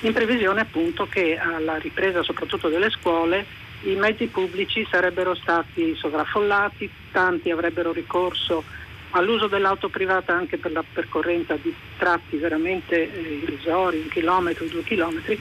[0.00, 6.90] in previsione appunto che alla ripresa soprattutto delle scuole i mezzi pubblici sarebbero stati sovraffollati,
[7.12, 8.64] tanti avrebbero ricorso
[9.10, 14.82] all'uso dell'auto privata anche per la percorrenza di tratti veramente eh, irrisori, un chilometro, due
[14.82, 15.40] chilometri,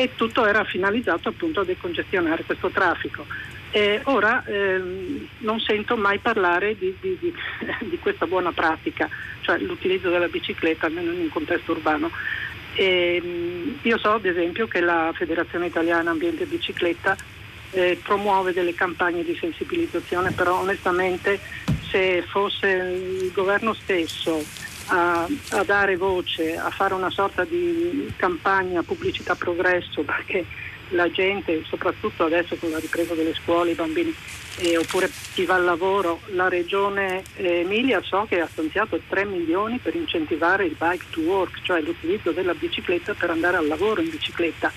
[0.00, 3.26] e tutto era finalizzato appunto a decongestionare questo traffico.
[3.70, 7.34] E ora ehm, non sento mai parlare di, di, di,
[7.86, 9.08] di, questa buona pratica,
[9.42, 12.10] cioè l'utilizzo della bicicletta almeno in un contesto urbano.
[12.72, 17.14] E, ehm, io so ad esempio che la Federazione Italiana Ambiente e Bicicletta
[17.72, 21.38] eh, promuove delle campagne di sensibilizzazione, però onestamente
[21.90, 24.42] se fosse il governo stesso
[24.90, 30.44] a, a, dare voce, a fare una sorta di campagna pubblicità progresso perché
[30.90, 34.12] la gente, soprattutto adesso con la ripresa delle scuole, i bambini,
[34.58, 39.78] eh, oppure chi va al lavoro, la regione Emilia so che ha stanziato 3 milioni
[39.78, 44.10] per incentivare il bike to work, cioè l'utilizzo della bicicletta per andare al lavoro in
[44.10, 44.72] bicicletta.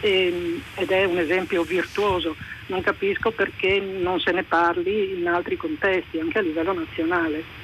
[0.00, 2.34] E, ed è un esempio virtuoso.
[2.68, 7.59] Non capisco perché non se ne parli in altri contesti, anche a livello nazionale.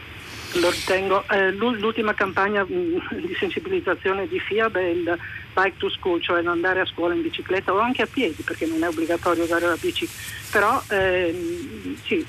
[0.60, 1.24] Lo ritengo.
[1.28, 5.18] Eh, l'ultima campagna mm, di sensibilizzazione di FIAB è il
[5.54, 8.82] bike to school, cioè andare a scuola in bicicletta o anche a piedi perché non
[8.82, 10.08] è obbligatorio usare la bici.
[10.50, 12.24] Però ehm, sì,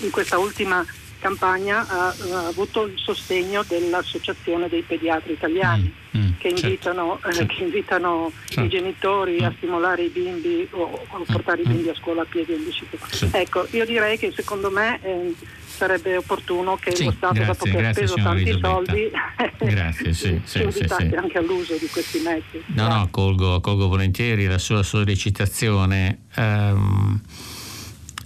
[0.00, 0.84] in questa ultima
[1.18, 7.18] campagna ha, ha, avuto il sostegno dell'Associazione dei Pediatri Italiani mm, mm, che, certo, invitano,
[7.18, 7.54] eh, certo.
[7.54, 8.60] che, invitano, certo.
[8.62, 9.44] i genitori mm.
[9.44, 12.56] a stimolare i bimbi o, a portare i mm, bimbi a scuola a piedi o
[12.56, 13.06] in bicicletta.
[13.10, 13.28] Sì.
[13.32, 15.34] Ecco, io direi che secondo me eh,
[15.74, 18.68] sarebbe opportuno che sì, lo Stato, grazie, dopo che ha speso tanti Elisabetta.
[18.68, 19.10] soldi,
[19.74, 22.62] grazie, sì, sì, invitasse anche all'uso di questi mezzi.
[22.66, 26.18] No, no, colgo, colgo volentieri la sua sollecitazione.
[26.36, 27.20] Um,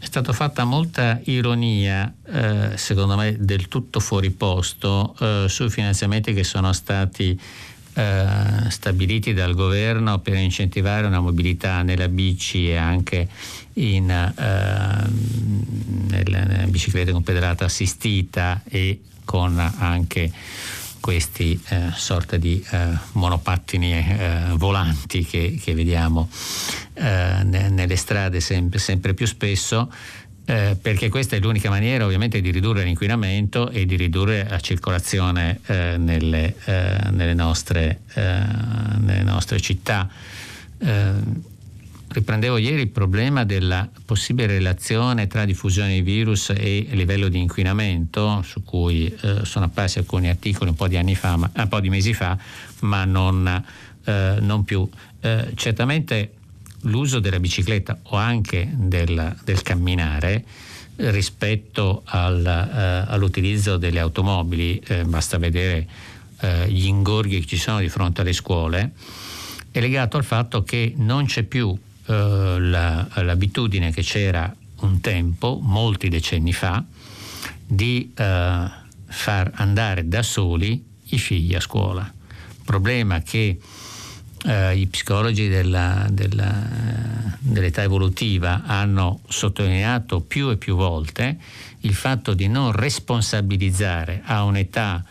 [0.01, 6.33] è stata fatta molta ironia, eh, secondo me del tutto fuori posto, eh, sui finanziamenti
[6.33, 7.39] che sono stati
[7.99, 13.27] eh, stabiliti dal governo per incentivare una mobilità nella bici e anche
[13.73, 14.33] in, eh,
[16.07, 20.31] nella, nella bicicletta con pedalata assistita e con anche
[21.01, 26.29] questi eh, sorta di eh, monopattini eh, volanti che, che vediamo
[26.95, 29.91] eh, nelle strade sempre, sempre più spesso.
[30.51, 35.61] Eh, perché questa è l'unica maniera ovviamente di ridurre l'inquinamento e di ridurre la circolazione
[35.67, 36.55] eh, nelle,
[37.11, 40.09] nelle, nostre, nelle, nostre, città
[42.09, 48.43] riprendevo ieri il problema della possibile relazione tra diffusione di virus e livello di inquinamento,
[48.43, 51.91] su cui eh, sono apparsi alcuni articoli un po' di fa, ma, un po' di
[51.91, 52.37] mesi fa,
[52.81, 53.65] ma non,
[54.05, 54.89] eh, non più.
[55.21, 56.33] Eh, certamente
[56.83, 60.45] l'uso della bicicletta o anche del, del camminare
[60.97, 65.87] rispetto al, eh, all'utilizzo delle automobili, eh, basta vedere
[66.41, 68.93] eh, gli ingorghi che ci sono di fronte alle scuole,
[69.71, 71.77] è legato al fatto che non c'è più
[72.07, 76.83] eh, la, l'abitudine che c'era un tempo, molti decenni fa,
[77.67, 78.71] di eh,
[79.07, 82.13] far andare da soli i figli a scuola.
[82.65, 83.59] Problema che
[84.47, 86.67] eh, i psicologi della, della,
[87.39, 91.37] dell'età evolutiva hanno sottolineato più e più volte
[91.81, 95.05] il fatto di non responsabilizzare a un'età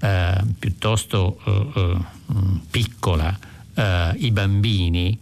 [0.00, 1.96] eh, piuttosto eh, eh,
[2.70, 5.18] piccola i bambini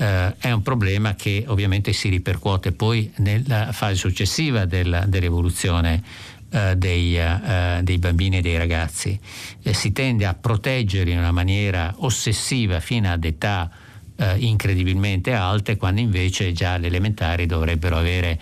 [0.00, 6.02] eh, è un problema che ovviamente si ripercuote poi nella fase successiva della, dell'evoluzione
[6.50, 9.18] eh, dei, eh, dei, bambini e dei ragazzi.
[9.62, 13.70] Eh, si tende a proteggerli in una maniera ossessiva fino ad età
[14.16, 18.38] eh, incredibilmente alte, quando invece già le elementari dovrebbero avere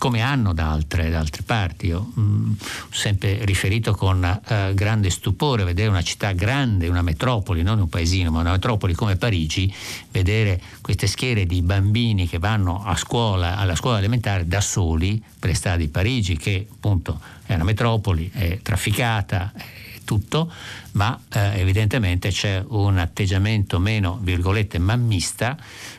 [0.00, 1.88] come hanno da altre, da altre parti.
[1.88, 7.62] Io mm, ho sempre riferito con eh, grande stupore vedere una città grande, una metropoli,
[7.62, 9.70] non un paesino, ma una metropoli come Parigi,
[10.10, 15.50] vedere queste schiere di bambini che vanno a scuola, alla scuola elementare da soli per
[15.50, 20.50] le strade di Parigi, che appunto è una metropoli, è trafficata, è tutto,
[20.92, 25.56] ma eh, evidentemente c'è un atteggiamento meno, virgolette, mammista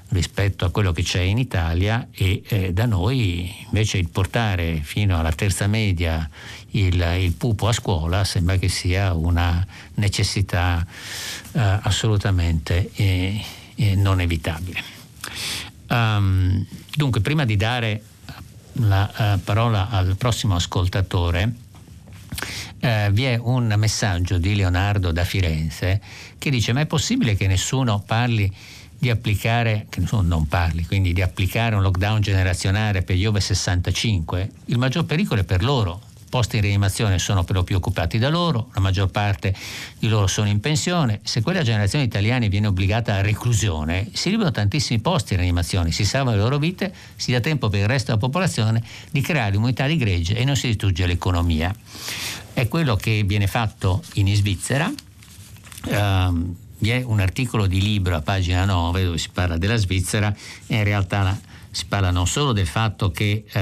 [0.09, 5.17] rispetto a quello che c'è in Italia e eh, da noi invece il portare fino
[5.17, 6.29] alla terza media
[6.71, 10.85] il, il pupo a scuola sembra che sia una necessità
[11.53, 13.41] eh, assolutamente eh,
[13.75, 14.83] eh non evitabile.
[15.87, 18.03] Um, dunque, prima di dare
[18.73, 21.70] la uh, parola al prossimo ascoltatore,
[22.79, 26.01] eh, vi è un messaggio di Leonardo da Firenze
[26.37, 28.51] che dice ma è possibile che nessuno parli
[28.97, 33.41] di applicare, che nessuno non parli, quindi di applicare un lockdown generazionale per gli over
[33.41, 34.51] 65?
[34.65, 36.01] Il maggior pericolo è per loro,
[36.31, 39.53] posti in rianimazione sono per lo più occupati da loro, la maggior parte
[39.99, 41.19] di loro sono in pensione.
[41.23, 46.05] Se quella generazione italiana viene obbligata a reclusione, si liberano tantissimi posti in rianimazione, si
[46.05, 49.85] salvano le loro vite, si dà tempo per il resto della popolazione di creare immunità
[49.85, 51.75] di gregge e non si distrugge l'economia
[52.53, 54.91] è quello che viene fatto in Svizzera.
[55.83, 60.33] Uh, vi è un articolo di libro a pagina 9 dove si parla della Svizzera
[60.67, 63.59] e in realtà si parla non solo del fatto che uh,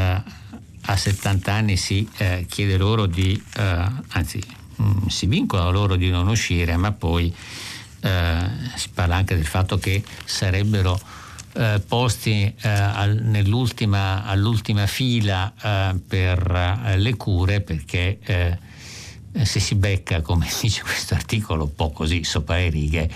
[0.90, 4.42] a 70 anni si uh, chiede loro di, eh, anzi
[4.76, 7.34] mh, mm, si vincola loro di non uscire, ma poi
[8.02, 10.98] si parla anche del fatto che sarebbero
[11.52, 13.44] eh, posti eh, al,
[14.26, 18.58] all'ultima fila eh, per le cure perché eh,
[19.44, 23.10] se si becca, come dice questo articolo, un po' così sopra le righe,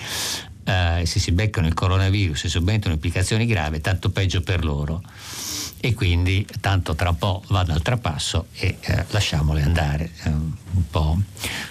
[0.66, 5.02] eh, se si beccano il coronavirus e subentrano implicazioni gravi, tanto peggio per loro.
[5.86, 10.12] E quindi tanto tra po' vanno al trapasso e eh, lasciamole andare.
[10.24, 11.18] un po',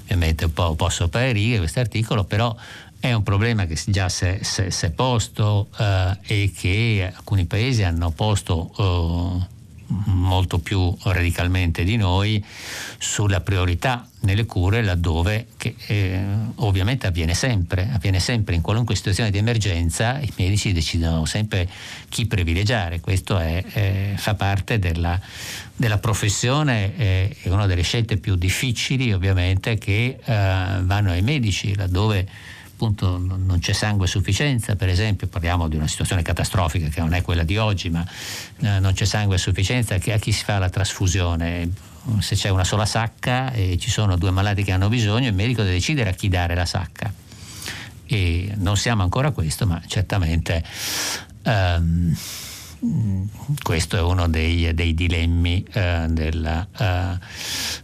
[0.03, 2.55] ovviamente un po', un po' sopra le righe questo articolo, però
[3.01, 8.71] è un problema che già si è posto eh, e che alcuni paesi hanno posto
[8.77, 9.47] eh,
[10.07, 12.45] molto più radicalmente di noi
[12.99, 16.25] sulla priorità nelle cure laddove che, eh,
[16.57, 18.55] ovviamente avviene sempre, avviene sempre.
[18.55, 21.69] In qualunque situazione di emergenza i medici decidono sempre
[22.09, 25.19] chi privilegiare, questo è, eh, fa parte della,
[25.75, 31.75] della professione, eh, è una delle scelte più difficili ovviamente che eh, vanno ai medici
[31.75, 32.27] laddove
[32.83, 37.15] appunto non c'è sangue a sufficienza, per esempio parliamo di una situazione catastrofica che non
[37.15, 38.05] è quella di oggi, ma
[38.59, 41.71] eh, non c'è sangue a sufficienza, a chi si fa la trasfusione?
[42.19, 45.63] Se c'è una sola sacca e ci sono due malati che hanno bisogno, il medico
[45.63, 47.13] deve decidere a chi dare la sacca.
[48.07, 50.65] E non siamo ancora a questo, ma certamente
[51.45, 52.13] um,
[53.63, 57.19] questo è uno dei, dei dilemmi uh, della, uh,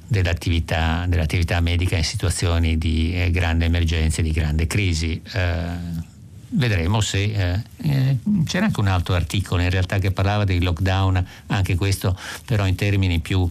[0.07, 5.21] dell'attività, dell'attività, medica in situazioni di eh, grande emergenza e di grande crisi.
[5.33, 6.17] Eh,
[6.51, 11.25] vedremo se eh, eh, c'era anche un altro articolo in realtà che parlava dei lockdown,
[11.49, 13.49] anche questo però in termini più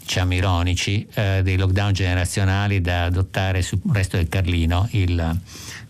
[0.00, 5.18] diciamo ironici, eh, dei lockdown generazionali da adottare sul resto del Carlino, il,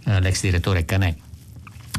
[0.05, 1.15] eh, l'ex direttore Canè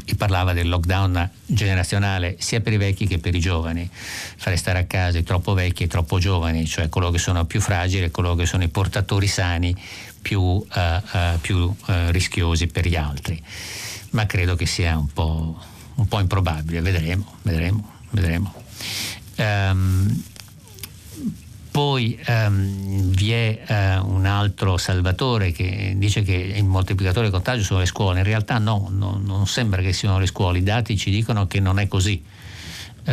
[0.04, 4.78] e parlava del lockdown generazionale sia per i vecchi che per i giovani, fare stare
[4.78, 8.04] a casa i troppo vecchi e i troppo giovani, cioè coloro che sono più fragili
[8.04, 9.74] e coloro che sono i portatori sani
[10.20, 11.74] più, uh, uh, più uh,
[12.08, 13.40] rischiosi per gli altri.
[14.10, 15.58] Ma credo che sia un po',
[15.94, 18.54] un po improbabile, vedremo, vedremo, vedremo.
[19.36, 20.22] Um,
[21.78, 27.62] poi um, vi è uh, un altro Salvatore che dice che il moltiplicatore di contagio
[27.62, 28.18] sono le scuole.
[28.18, 30.58] In realtà no, no, non sembra che siano le scuole.
[30.58, 32.20] I dati ci dicono che non è così.
[33.04, 33.12] Uh,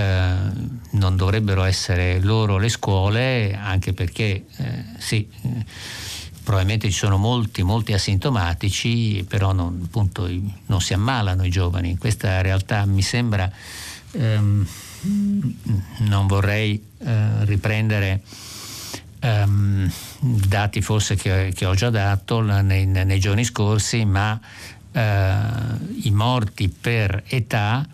[0.97, 4.63] non dovrebbero essere loro le scuole, anche perché uh,
[4.97, 5.29] sì,
[6.43, 10.27] probabilmente ci sono molti, molti asintomatici, però non, appunto,
[10.65, 11.99] non si ammalano i giovani.
[11.99, 13.47] Questa realtà mi sembra,
[14.13, 14.65] um,
[15.99, 16.83] non vorrei
[17.43, 18.21] riprendere
[19.25, 24.39] um, dati forse che, che, ho già dato nei, nei giorni scorsi, ma
[24.91, 24.99] uh,
[26.03, 27.87] i morti per età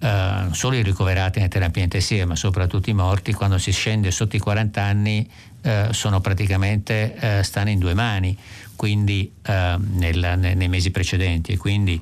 [0.00, 4.36] Uh, solo i ricoverati nelle terapie intensive, ma soprattutto i morti, quando si scende sotto
[4.36, 5.28] i 40 anni,
[5.62, 8.38] uh, sono praticamente uh, stanno in due mani,
[8.76, 11.56] quindi nel, nei mesi precedenti.
[11.56, 12.00] Quindi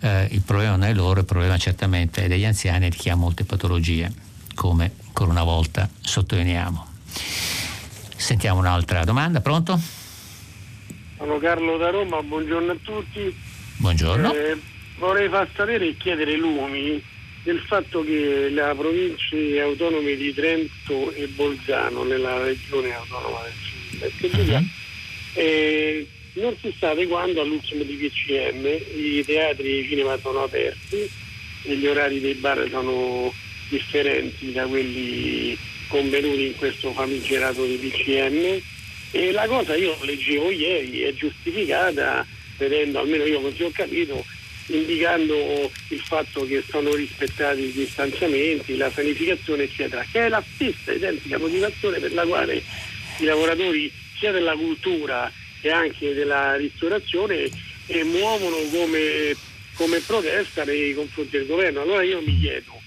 [0.00, 3.14] il problema non è loro, il problema certamente è degli anziani e di chi ha
[3.14, 4.10] molte patologie,
[4.54, 6.86] come ancora una volta sottolineiamo.
[8.24, 9.78] Sentiamo un'altra domanda, pronto?
[11.18, 13.36] Sono Carlo da Roma, buongiorno a tutti.
[13.76, 14.32] Buongiorno.
[14.32, 14.56] Eh,
[14.96, 17.04] vorrei far sapere e chiedere lumi
[17.42, 23.40] del fatto che le province autonome di Trento e Bolzano, nella regione autonoma
[23.90, 24.64] del Sud, uh-huh.
[25.34, 28.64] eh, non si sta adeguando all'ultimo di PCM,
[28.96, 31.10] i teatri e i cinema sono aperti
[31.64, 33.30] e gli orari dei bar sono
[33.74, 35.56] differenti da quelli
[35.88, 38.60] convenuti in questo famigerato di PCM
[39.10, 44.24] e la cosa io leggevo ieri è giustificata vedendo, almeno io così ho capito,
[44.66, 50.92] indicando il fatto che sono rispettati i distanziamenti, la sanificazione eccetera, che è la stessa
[50.92, 52.62] identica motivazione per la quale
[53.18, 57.48] i lavoratori sia della cultura che anche della ristorazione
[57.86, 59.34] eh, muovono come,
[59.74, 61.82] come protesta nei confronti del governo.
[61.82, 62.80] Allora io mi chiedo,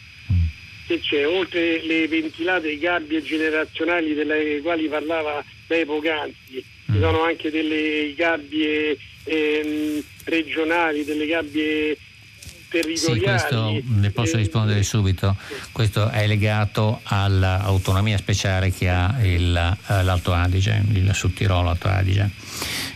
[0.88, 6.94] che c'è, oltre le ventilate gabbie generazionali delle quali parlava lei poc'anzi, mm.
[6.94, 11.98] ci sono anche delle gabbie ehm, regionali, delle gabbie
[12.70, 13.20] territoriali.
[13.20, 15.36] Sì, questo ne posso rispondere subito.
[15.74, 21.90] Questo è legato all'autonomia speciale che ha il, eh, l'Alto Adige, il Sud Tirolo Alto
[21.90, 22.30] Adige.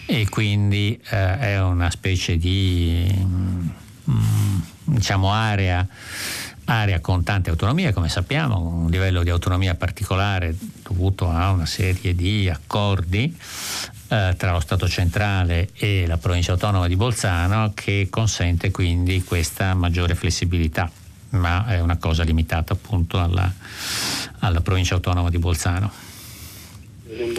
[0.06, 3.06] E quindi eh, è una specie di
[4.10, 5.86] mm, diciamo area
[6.72, 12.16] area con tante autonomie, come sappiamo, un livello di autonomia particolare dovuto a una serie
[12.16, 13.38] di accordi
[14.08, 19.74] eh, tra lo Stato centrale e la provincia autonoma di Bolzano che consente quindi questa
[19.74, 20.90] maggiore flessibilità,
[21.32, 23.52] ma è una cosa limitata appunto alla,
[24.40, 25.92] alla provincia autonoma di Bolzano.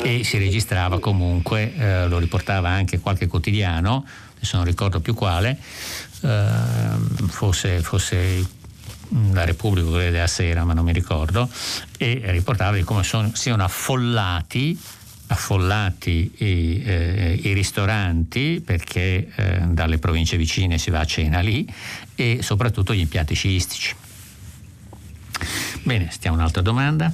[0.02, 4.04] E si registrava comunque, eh, lo riportava anche qualche quotidiano,
[4.36, 5.56] adesso non ricordo più quale,
[6.20, 6.48] eh,
[7.28, 8.60] forse, forse
[9.32, 11.48] la Repubblica della Sera, ma non mi ricordo,
[11.98, 14.78] e riportava di come sono, siano affollati
[15.32, 21.66] affollati i, eh, i, ristoranti perché eh, dalle province vicine si va a cena lì
[22.14, 23.96] e soprattutto gli impianti sciistici.
[25.84, 27.10] Bene, stiamo un'altra domanda.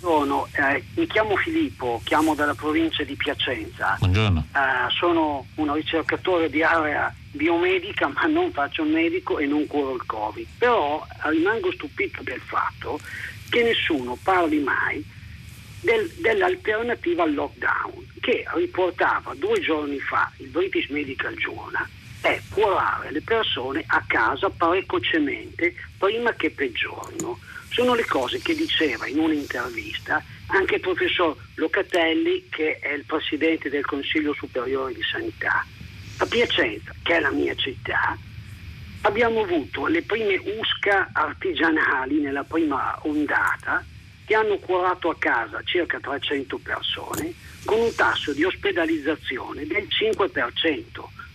[0.00, 3.96] Buongiorno, eh, mi chiamo Filippo, chiamo dalla provincia di Piacenza.
[3.98, 4.46] Buongiorno.
[4.52, 9.94] Eh, sono un ricercatore di area biomedica, ma non faccio il medico e non curo
[9.94, 10.46] il Covid.
[10.58, 13.00] Però rimango stupito del fatto
[13.50, 15.04] che nessuno parli mai
[15.80, 21.86] del, dell'alternativa al lockdown, che riportava due giorni fa il British Medical Journal
[22.22, 27.36] è curare le persone a casa precocemente prima che peggiorino
[27.68, 33.70] sono le cose che diceva in un'intervista anche il professor Locatelli, che è il presidente
[33.70, 35.64] del Consiglio Superiore di Sanità.
[36.18, 38.16] A Piacenza, che è la mia città,
[39.02, 43.84] abbiamo avuto le prime USCA artigianali nella prima ondata
[44.24, 47.34] che hanno curato a casa circa 300 persone
[47.64, 50.82] con un tasso di ospedalizzazione del 5%,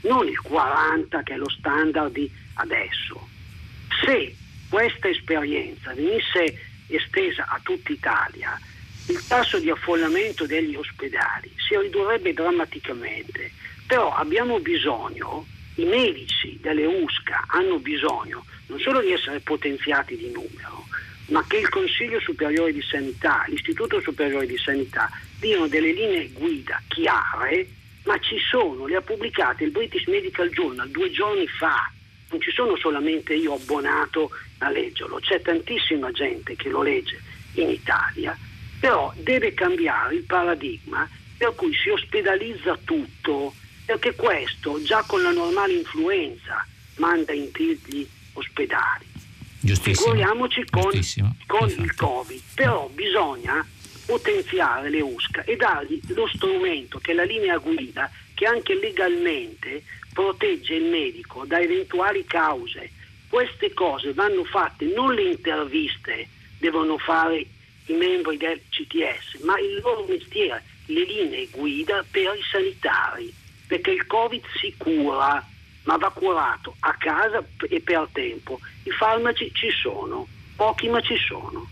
[0.02, 3.28] non il 40% che è lo standard di adesso.
[4.06, 4.36] Se
[4.70, 8.60] questa esperienza venisse estesa a tutta Italia,
[9.08, 13.52] il tasso di affollamento degli ospedali si ridurrebbe drammaticamente.
[13.88, 15.46] Però abbiamo bisogno
[15.76, 20.86] i medici delle USCA hanno bisogno non solo di essere potenziati di numero,
[21.28, 25.10] ma che il Consiglio Superiore di Sanità, l'Istituto Superiore di Sanità
[25.40, 27.68] diano delle linee guida chiare,
[28.04, 31.90] ma ci sono, le ha pubblicate il British Medical Journal due giorni fa,
[32.30, 37.22] non ci sono solamente io abbonato a leggerlo, c'è tantissima gente che lo legge
[37.54, 38.38] in Italia,
[38.80, 41.08] però deve cambiare il paradigma
[41.38, 43.54] per cui si ospedalizza tutto,
[43.88, 49.06] perché questo già con la normale influenza manda in tigli ospedali.
[49.62, 50.92] Figuriamoci con,
[51.46, 53.66] con il Covid, però bisogna
[54.06, 59.84] potenziare le USCA e dargli lo strumento che è la linea guida che anche legalmente
[60.12, 62.92] protegge il medico da eventuali cause.
[63.30, 66.28] Queste cose vanno fatte, non le interviste
[66.58, 67.46] devono fare
[67.86, 73.34] i membri del CTS, ma il loro mestiere, le linee guida per i sanitari,
[73.68, 75.46] perché il Covid si cura,
[75.84, 78.60] ma va curato a casa e per tempo.
[78.84, 80.26] I farmaci ci sono,
[80.56, 81.68] pochi ma ci sono.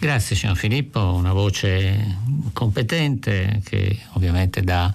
[0.00, 2.18] Grazie signor Filippo, una voce
[2.52, 4.92] competente che ovviamente dà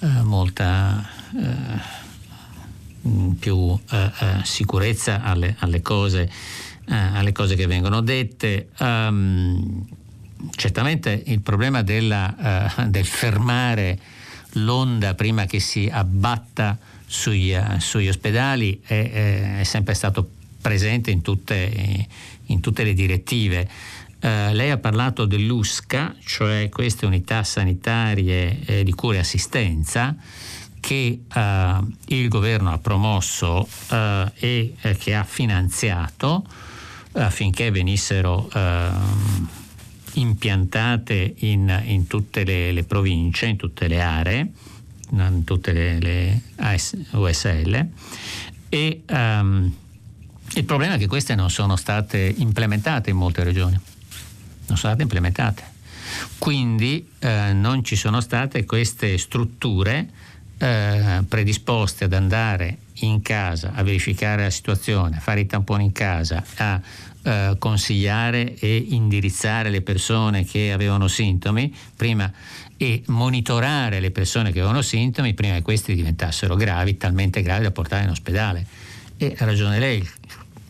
[0.00, 2.00] eh, molta eh,
[3.38, 6.22] più eh, eh sicurezza alle, alle, cose,
[6.88, 8.70] eh, alle, cose, che vengono dette.
[8.78, 9.86] Um,
[10.56, 13.98] certamente il problema della, uh, del fermare
[14.52, 20.28] l'onda prima che si abbatta sugli, uh, sugli ospedali è, è, sempre stato
[20.60, 22.08] presente in tutte,
[22.46, 23.68] in tutte le direttive.
[24.20, 30.14] Uh, lei ha parlato dell'USCA, cioè queste unità sanitarie eh, di cura e assistenza
[30.78, 36.44] che uh, il governo ha promosso uh, e che ha finanziato
[37.14, 38.48] affinché venissero
[40.14, 44.52] impiantate in, in tutte le, le, province, in tutte le aree,
[45.10, 47.88] in tutte le, le AS, USL.
[48.68, 49.72] E, um,
[50.54, 53.80] il problema è che queste non sono state implementate in molte regioni
[54.72, 55.70] non sono state implementate.
[56.38, 60.08] Quindi eh, non ci sono state queste strutture
[60.58, 65.92] eh, predisposte ad andare in casa a verificare la situazione, a fare i tamponi in
[65.92, 66.80] casa, a
[67.22, 72.30] eh, consigliare e indirizzare le persone che avevano sintomi prima
[72.76, 77.70] e monitorare le persone che avevano sintomi prima che questi diventassero gravi, talmente gravi da
[77.70, 78.66] portare in ospedale.
[79.16, 80.04] E ha ragione lei,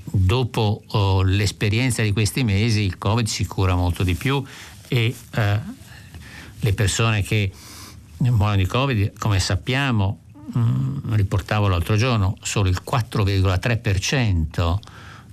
[0.05, 4.45] dopo oh, l'esperienza di questi mesi il Covid si cura molto di più
[4.89, 5.61] e eh,
[6.61, 7.51] le persone che
[8.19, 10.21] muoiono di Covid, come sappiamo,
[10.53, 14.79] mh, mm, riportavo l'altro giorno, solo il 4,3%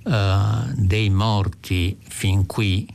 [0.04, 0.38] eh,
[0.74, 2.86] dei morti fin qui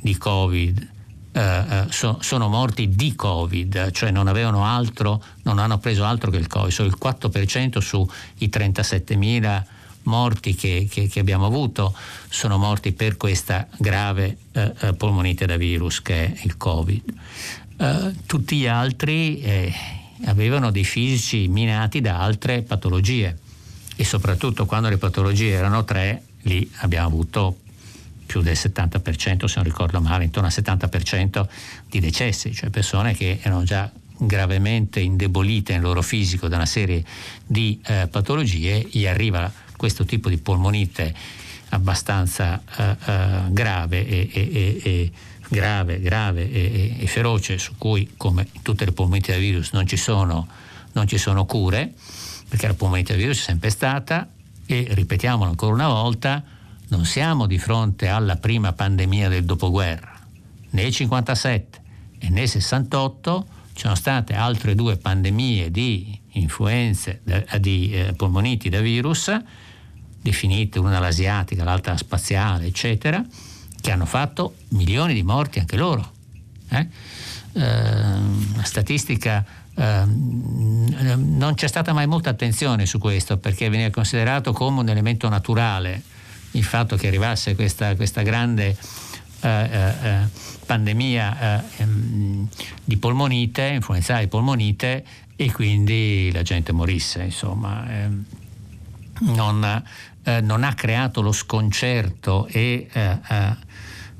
[0.00, 0.90] di Covid
[1.34, 6.30] eh, eh, so, sono morti di Covid, cioè non avevano altro, non hanno preso altro
[6.30, 8.06] che il Covid, solo il 4% sui
[8.38, 9.64] 37.000
[10.04, 11.94] morti che, che, che, abbiamo avuto
[12.28, 17.02] sono morti per questa grave eh, eh, polmonite da virus che è il Covid.
[17.78, 19.72] Eh, tutti gli altri eh,
[20.26, 23.38] avevano dei fisici minati da altre patologie
[23.96, 27.58] e soprattutto quando le patologie erano tre, lì abbiamo avuto
[28.26, 31.46] più del 70%, se non ricordo male, intorno al 70%
[31.88, 37.04] di decessi, cioè persone che erano già gravemente indebolite nel loro fisico da una serie
[37.44, 41.14] di eh, patologie, gli arriva questo tipo di polmonite
[41.70, 45.12] abbastanza uh, uh, grave e, e, e,
[45.48, 49.96] grave, grave e, feroce, su cui, come in tutte le polmoniti da virus, non ci,
[49.96, 50.46] sono,
[50.92, 51.92] non ci sono cure,
[52.48, 54.28] perché la polmonite da virus è sempre stata,
[54.66, 56.42] e ripetiamolo ancora una volta,
[56.88, 60.20] non siamo di fronte alla prima pandemia del dopoguerra.
[60.70, 61.80] Nel 57
[62.18, 67.22] e nel 68 ci sono state altre due pandemie di influenze,
[67.60, 69.30] di eh, polmoniti da virus
[70.22, 73.22] definite, una l'asiatica, l'altra spaziale, eccetera,
[73.80, 76.10] che hanno fatto milioni di morti anche loro.
[76.68, 76.86] Eh?
[77.54, 79.44] Eh, la statistica
[79.74, 85.28] eh, non c'è stata mai molta attenzione su questo perché veniva considerato come un elemento
[85.28, 86.02] naturale
[86.52, 88.76] il fatto che arrivasse questa, questa grande
[89.40, 90.18] eh, eh, eh,
[90.66, 92.48] pandemia ehm,
[92.84, 95.04] di polmonite, influenzale polmonite
[95.36, 97.22] e quindi la gente morisse.
[97.22, 98.24] Insomma, ehm,
[99.20, 99.82] non,
[100.24, 103.56] eh, non ha creato lo sconcerto e eh, eh,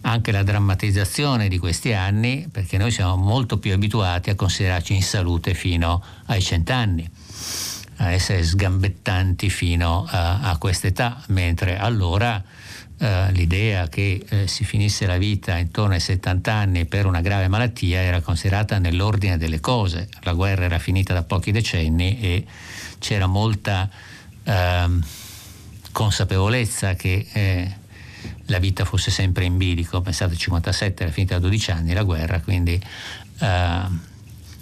[0.03, 5.03] anche la drammatizzazione di questi anni, perché noi siamo molto più abituati a considerarci in
[5.03, 7.09] salute fino ai cent'anni.
[7.97, 12.43] a essere sgambettanti fino a, a quest'età, mentre allora
[13.03, 17.49] eh, l'idea che eh, si finisse la vita intorno ai 70 anni per una grave
[17.49, 20.09] malattia era considerata nell'ordine delle cose.
[20.21, 22.47] La guerra era finita da pochi decenni e
[23.01, 23.91] c'era molta
[24.45, 24.89] eh,
[25.91, 27.77] consapevolezza che eh,
[28.53, 30.01] la vita fosse sempre in bilico.
[30.03, 32.81] Pensate, il 57 era finita da 12 anni la guerra, quindi
[33.41, 33.81] eh,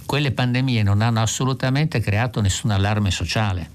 [0.07, 3.69] quelle pandemie non hanno assolutamente creato nessun allarme sociale,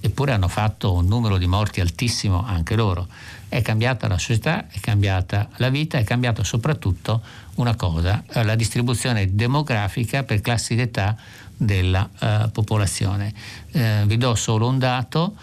[0.00, 3.06] eppure hanno fatto un numero di morti altissimo anche loro.
[3.48, 7.22] È cambiata la società, è cambiata la vita, è cambiata soprattutto
[7.54, 11.16] una cosa, eh, la distribuzione demografica per classi d'età
[11.56, 13.32] della uh, popolazione.
[13.70, 15.36] Uh, vi do solo un dato.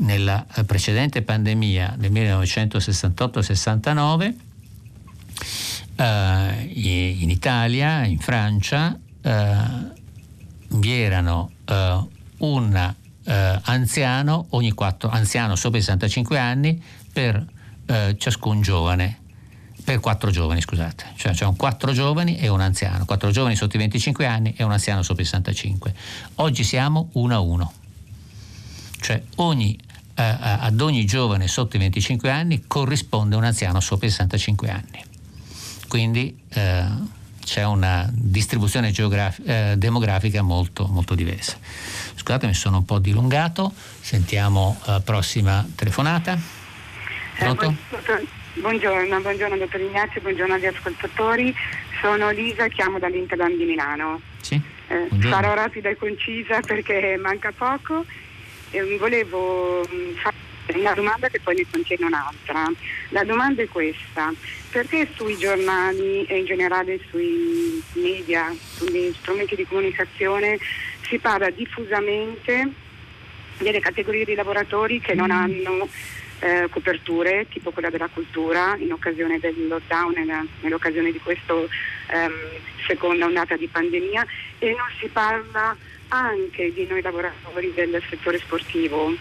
[0.00, 4.34] Nella precedente pandemia del 1968-69
[5.96, 9.56] eh, in Italia, in Francia, eh,
[10.68, 12.06] vi erano eh,
[12.38, 12.94] un
[13.24, 16.82] eh, anziano ogni quattro, anziano sopra i 65 anni
[17.12, 17.44] per
[17.86, 19.18] eh, ciascun giovane
[19.82, 23.78] per quattro giovani, scusate, cioè c'erano quattro giovani e un anziano, quattro giovani sotto i
[23.80, 25.94] 25 anni e un anziano sopra i 65.
[26.36, 27.72] Oggi siamo uno a uno,
[29.00, 29.89] cioè ogni, eh,
[30.22, 35.04] ad ogni giovane sotto i 25 anni corrisponde un anziano sopra i 65 anni
[35.90, 36.84] quindi eh,
[37.44, 41.58] c'è una distribuzione geograf- eh, demografica molto, molto diversa.
[42.14, 46.34] Scusate, mi sono un po' dilungato, sentiamo la uh, prossima telefonata.
[46.34, 46.38] Eh,
[47.38, 47.74] Pronto?
[48.54, 51.52] buongiorno, buongiorno dottor Ignazio, buongiorno agli ascoltatori.
[52.00, 54.20] Sono Lisa, chiamo dall'Interland di Milano.
[54.40, 58.04] Sì, eh, sarò rapida e concisa perché manca poco.
[58.98, 60.36] Volevo mm, fare
[60.78, 62.70] una domanda che poi ne contiene un'altra.
[63.08, 64.32] La domanda è questa,
[64.70, 70.58] perché sui giornali e in generale sui media, sugli strumenti di comunicazione
[71.08, 72.68] si parla diffusamente
[73.58, 75.30] delle categorie di lavoratori che non mm.
[75.30, 75.88] hanno
[76.40, 82.32] eh, coperture, tipo quella della cultura, in occasione del lockdown, nella, nell'occasione di questa ehm,
[82.86, 84.24] seconda ondata di pandemia,
[84.58, 85.76] e non si parla
[86.10, 89.12] anche di noi lavoratori del settore sportivo,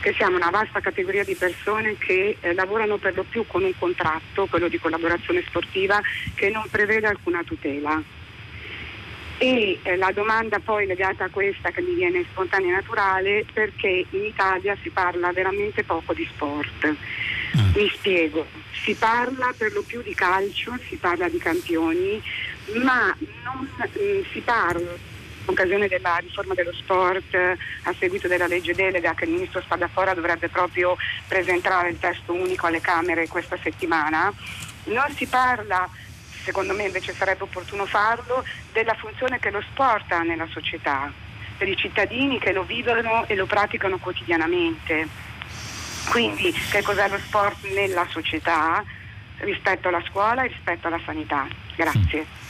[0.00, 3.72] che siamo una vasta categoria di persone che eh, lavorano per lo più con un
[3.78, 6.00] contratto, quello di collaborazione sportiva,
[6.34, 8.02] che non prevede alcuna tutela.
[9.38, 14.04] E eh, la domanda poi legata a questa che mi viene spontanea e naturale, perché
[14.10, 16.86] in Italia si parla veramente poco di sport.
[16.86, 17.70] Mm.
[17.74, 18.46] Mi spiego,
[18.84, 22.22] si parla per lo più di calcio, si parla di campioni,
[22.82, 25.12] ma non mh, mm, si parla
[25.46, 30.48] occasione della riforma dello sport a seguito della legge delega che il ministro Spadafora dovrebbe
[30.48, 30.96] proprio
[31.28, 34.32] presentare il testo unico alle Camere questa settimana,
[34.84, 35.88] non si parla
[36.44, 41.10] secondo me invece sarebbe opportuno farlo, della funzione che lo sport ha nella società,
[41.56, 45.08] per i cittadini che lo vivono e lo praticano quotidianamente.
[46.10, 48.84] Quindi che cos'è lo sport nella società
[49.38, 51.46] rispetto alla scuola e rispetto alla sanità?
[51.74, 52.43] Grazie.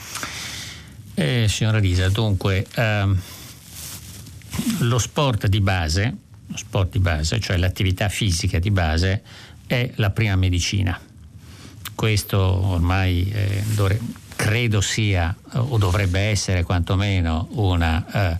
[1.14, 3.20] Eh, signora Lisa, dunque ehm,
[4.80, 6.16] lo sport di base,
[6.46, 9.22] lo sport di base, cioè l'attività fisica di base,
[9.66, 10.98] è la prima medicina.
[11.94, 14.00] Questo ormai eh, dovre-
[14.34, 18.38] credo sia o dovrebbe essere quantomeno una eh,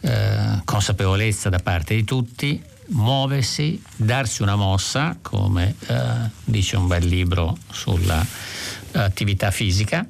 [0.00, 7.06] eh, consapevolezza da parte di tutti, muoversi, darsi una mossa, come eh, dice un bel
[7.06, 10.06] libro sull'attività fisica,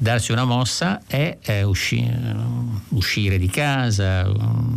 [0.00, 2.10] darsi una mossa è, è usci-
[2.88, 4.26] uscire di casa,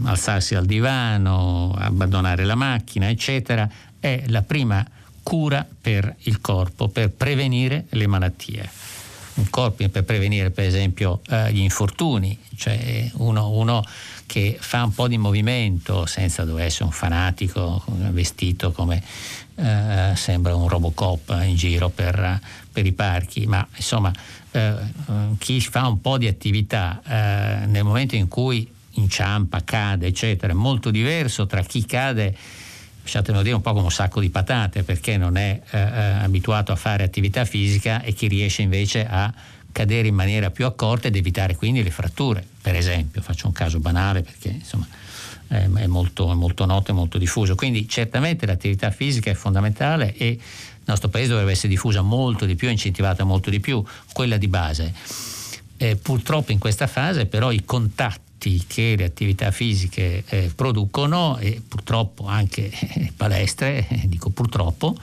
[0.03, 3.69] alzarsi dal divano, abbandonare la macchina, eccetera,
[4.01, 4.85] è la prima
[5.23, 8.69] cura per il corpo, per prevenire le malattie.
[9.35, 13.83] Un corpo per prevenire per esempio eh, gli infortuni, cioè uno, uno,
[14.25, 19.01] che fa un po' di movimento senza dover essere un fanatico vestito come
[19.55, 22.39] eh, sembra un Robocop in giro per,
[22.71, 24.11] per i parchi, ma insomma
[24.53, 24.75] eh,
[25.39, 30.55] chi fa un po' di attività eh, nel momento in cui inciampa, cade, eccetera, è
[30.55, 32.35] molto diverso tra chi cade,
[33.01, 35.84] lasciatemelo dire, un po' come un sacco di patate perché non è eh, eh,
[36.23, 39.34] abituato a fare attività fisica e chi riesce invece a
[39.71, 43.21] cadere in maniera più accorta ed evitare quindi le fratture, per esempio.
[43.21, 44.88] Faccio un caso banale perché insomma
[45.47, 47.55] è molto, molto noto e molto diffuso.
[47.55, 50.39] Quindi certamente l'attività fisica è fondamentale e
[50.85, 54.93] nostro paese dovrebbe essere diffusa molto di più, incentivata molto di più, quella di base.
[55.77, 61.61] Eh, purtroppo in questa fase però i contatti che le attività fisiche eh, producono e
[61.65, 64.97] purtroppo anche le palestre, eh, dico purtroppo,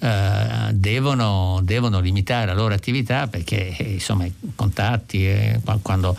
[0.00, 6.16] eh, devono, devono, limitare la loro attività perché eh, insomma i contatti, eh, quando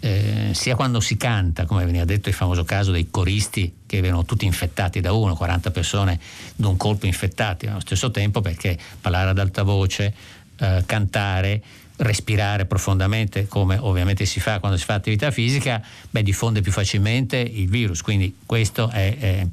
[0.00, 4.24] eh, sia quando si canta, come veniva detto il famoso caso dei coristi che venivano
[4.24, 6.20] tutti infettati da uno, 40 persone
[6.54, 10.14] d'un colpo infettati, allo stesso tempo perché parlare ad alta voce,
[10.58, 11.62] eh, cantare,
[11.96, 17.38] respirare profondamente, come ovviamente si fa quando si fa attività fisica, beh, diffonde più facilmente
[17.38, 19.46] il virus, quindi questo è, è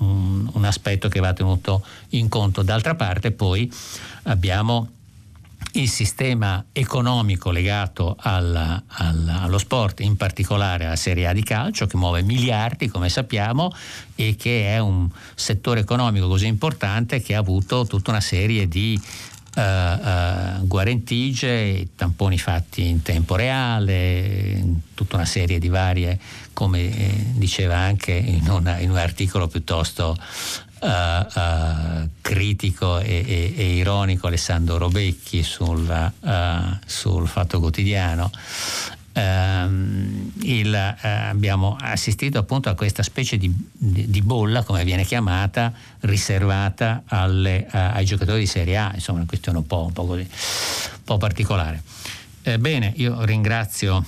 [0.00, 2.62] un, un aspetto che va tenuto in conto.
[2.62, 3.70] D'altra parte poi
[4.24, 4.90] abbiamo
[5.72, 11.86] il sistema economico legato al, al, allo sport, in particolare alla Serie A di calcio,
[11.86, 13.72] che muove miliardi, come sappiamo,
[14.14, 19.00] e che è un settore economico così importante che ha avuto tutta una serie di
[19.56, 24.64] uh, uh, guarentigie, tamponi fatti in tempo reale,
[24.94, 26.18] tutta una serie di varie,
[26.52, 30.16] come eh, diceva anche in, una, in un articolo piuttosto
[30.80, 38.30] Uh, critico e, e, e, ironico Alessandro Robecchi sul, uh, sul Fatto Quotidiano.
[39.14, 47.02] Il, abbiamo assistito appunto a questa specie di, di, di bolla, come viene chiamata, riservata
[47.06, 51.02] alle, ai giocatori di Serie A, insomma una questione un po', un po', così, un
[51.02, 51.82] po particolare.
[52.42, 54.04] Eh, bene, io ringrazio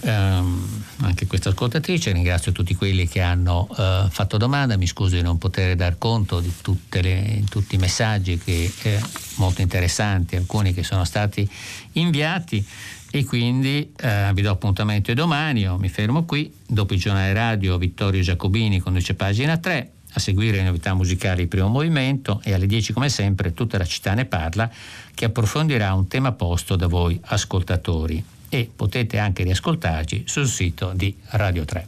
[0.00, 5.22] Um, anche questa ascoltatrice, ringrazio tutti quelli che hanno uh, fatto domanda, mi scuso di
[5.22, 6.52] non poter dar conto di
[7.00, 9.00] le, tutti i messaggi che, eh,
[9.36, 11.48] molto interessanti, alcuni che sono stati
[11.92, 12.64] inviati.
[13.10, 17.78] E quindi uh, vi do appuntamento domani, io mi fermo qui, dopo il giornale radio
[17.78, 22.66] Vittorio Giacobini conduce pagina 3, a seguire le novità musicali il primo movimento e alle
[22.66, 24.70] 10 come sempre tutta la città ne parla
[25.14, 31.16] che approfondirà un tema posto da voi ascoltatori e potete anche riascoltarci sul sito di
[31.30, 31.86] Radio 3.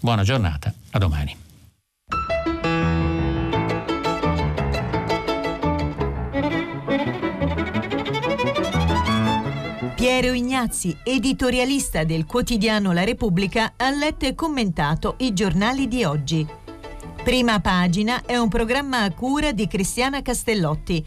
[0.00, 1.36] Buona giornata, a domani.
[9.94, 16.44] Piero Ignazzi, editorialista del quotidiano La Repubblica, ha letto e commentato i giornali di oggi.
[17.22, 21.06] Prima pagina è un programma a cura di Cristiana Castellotti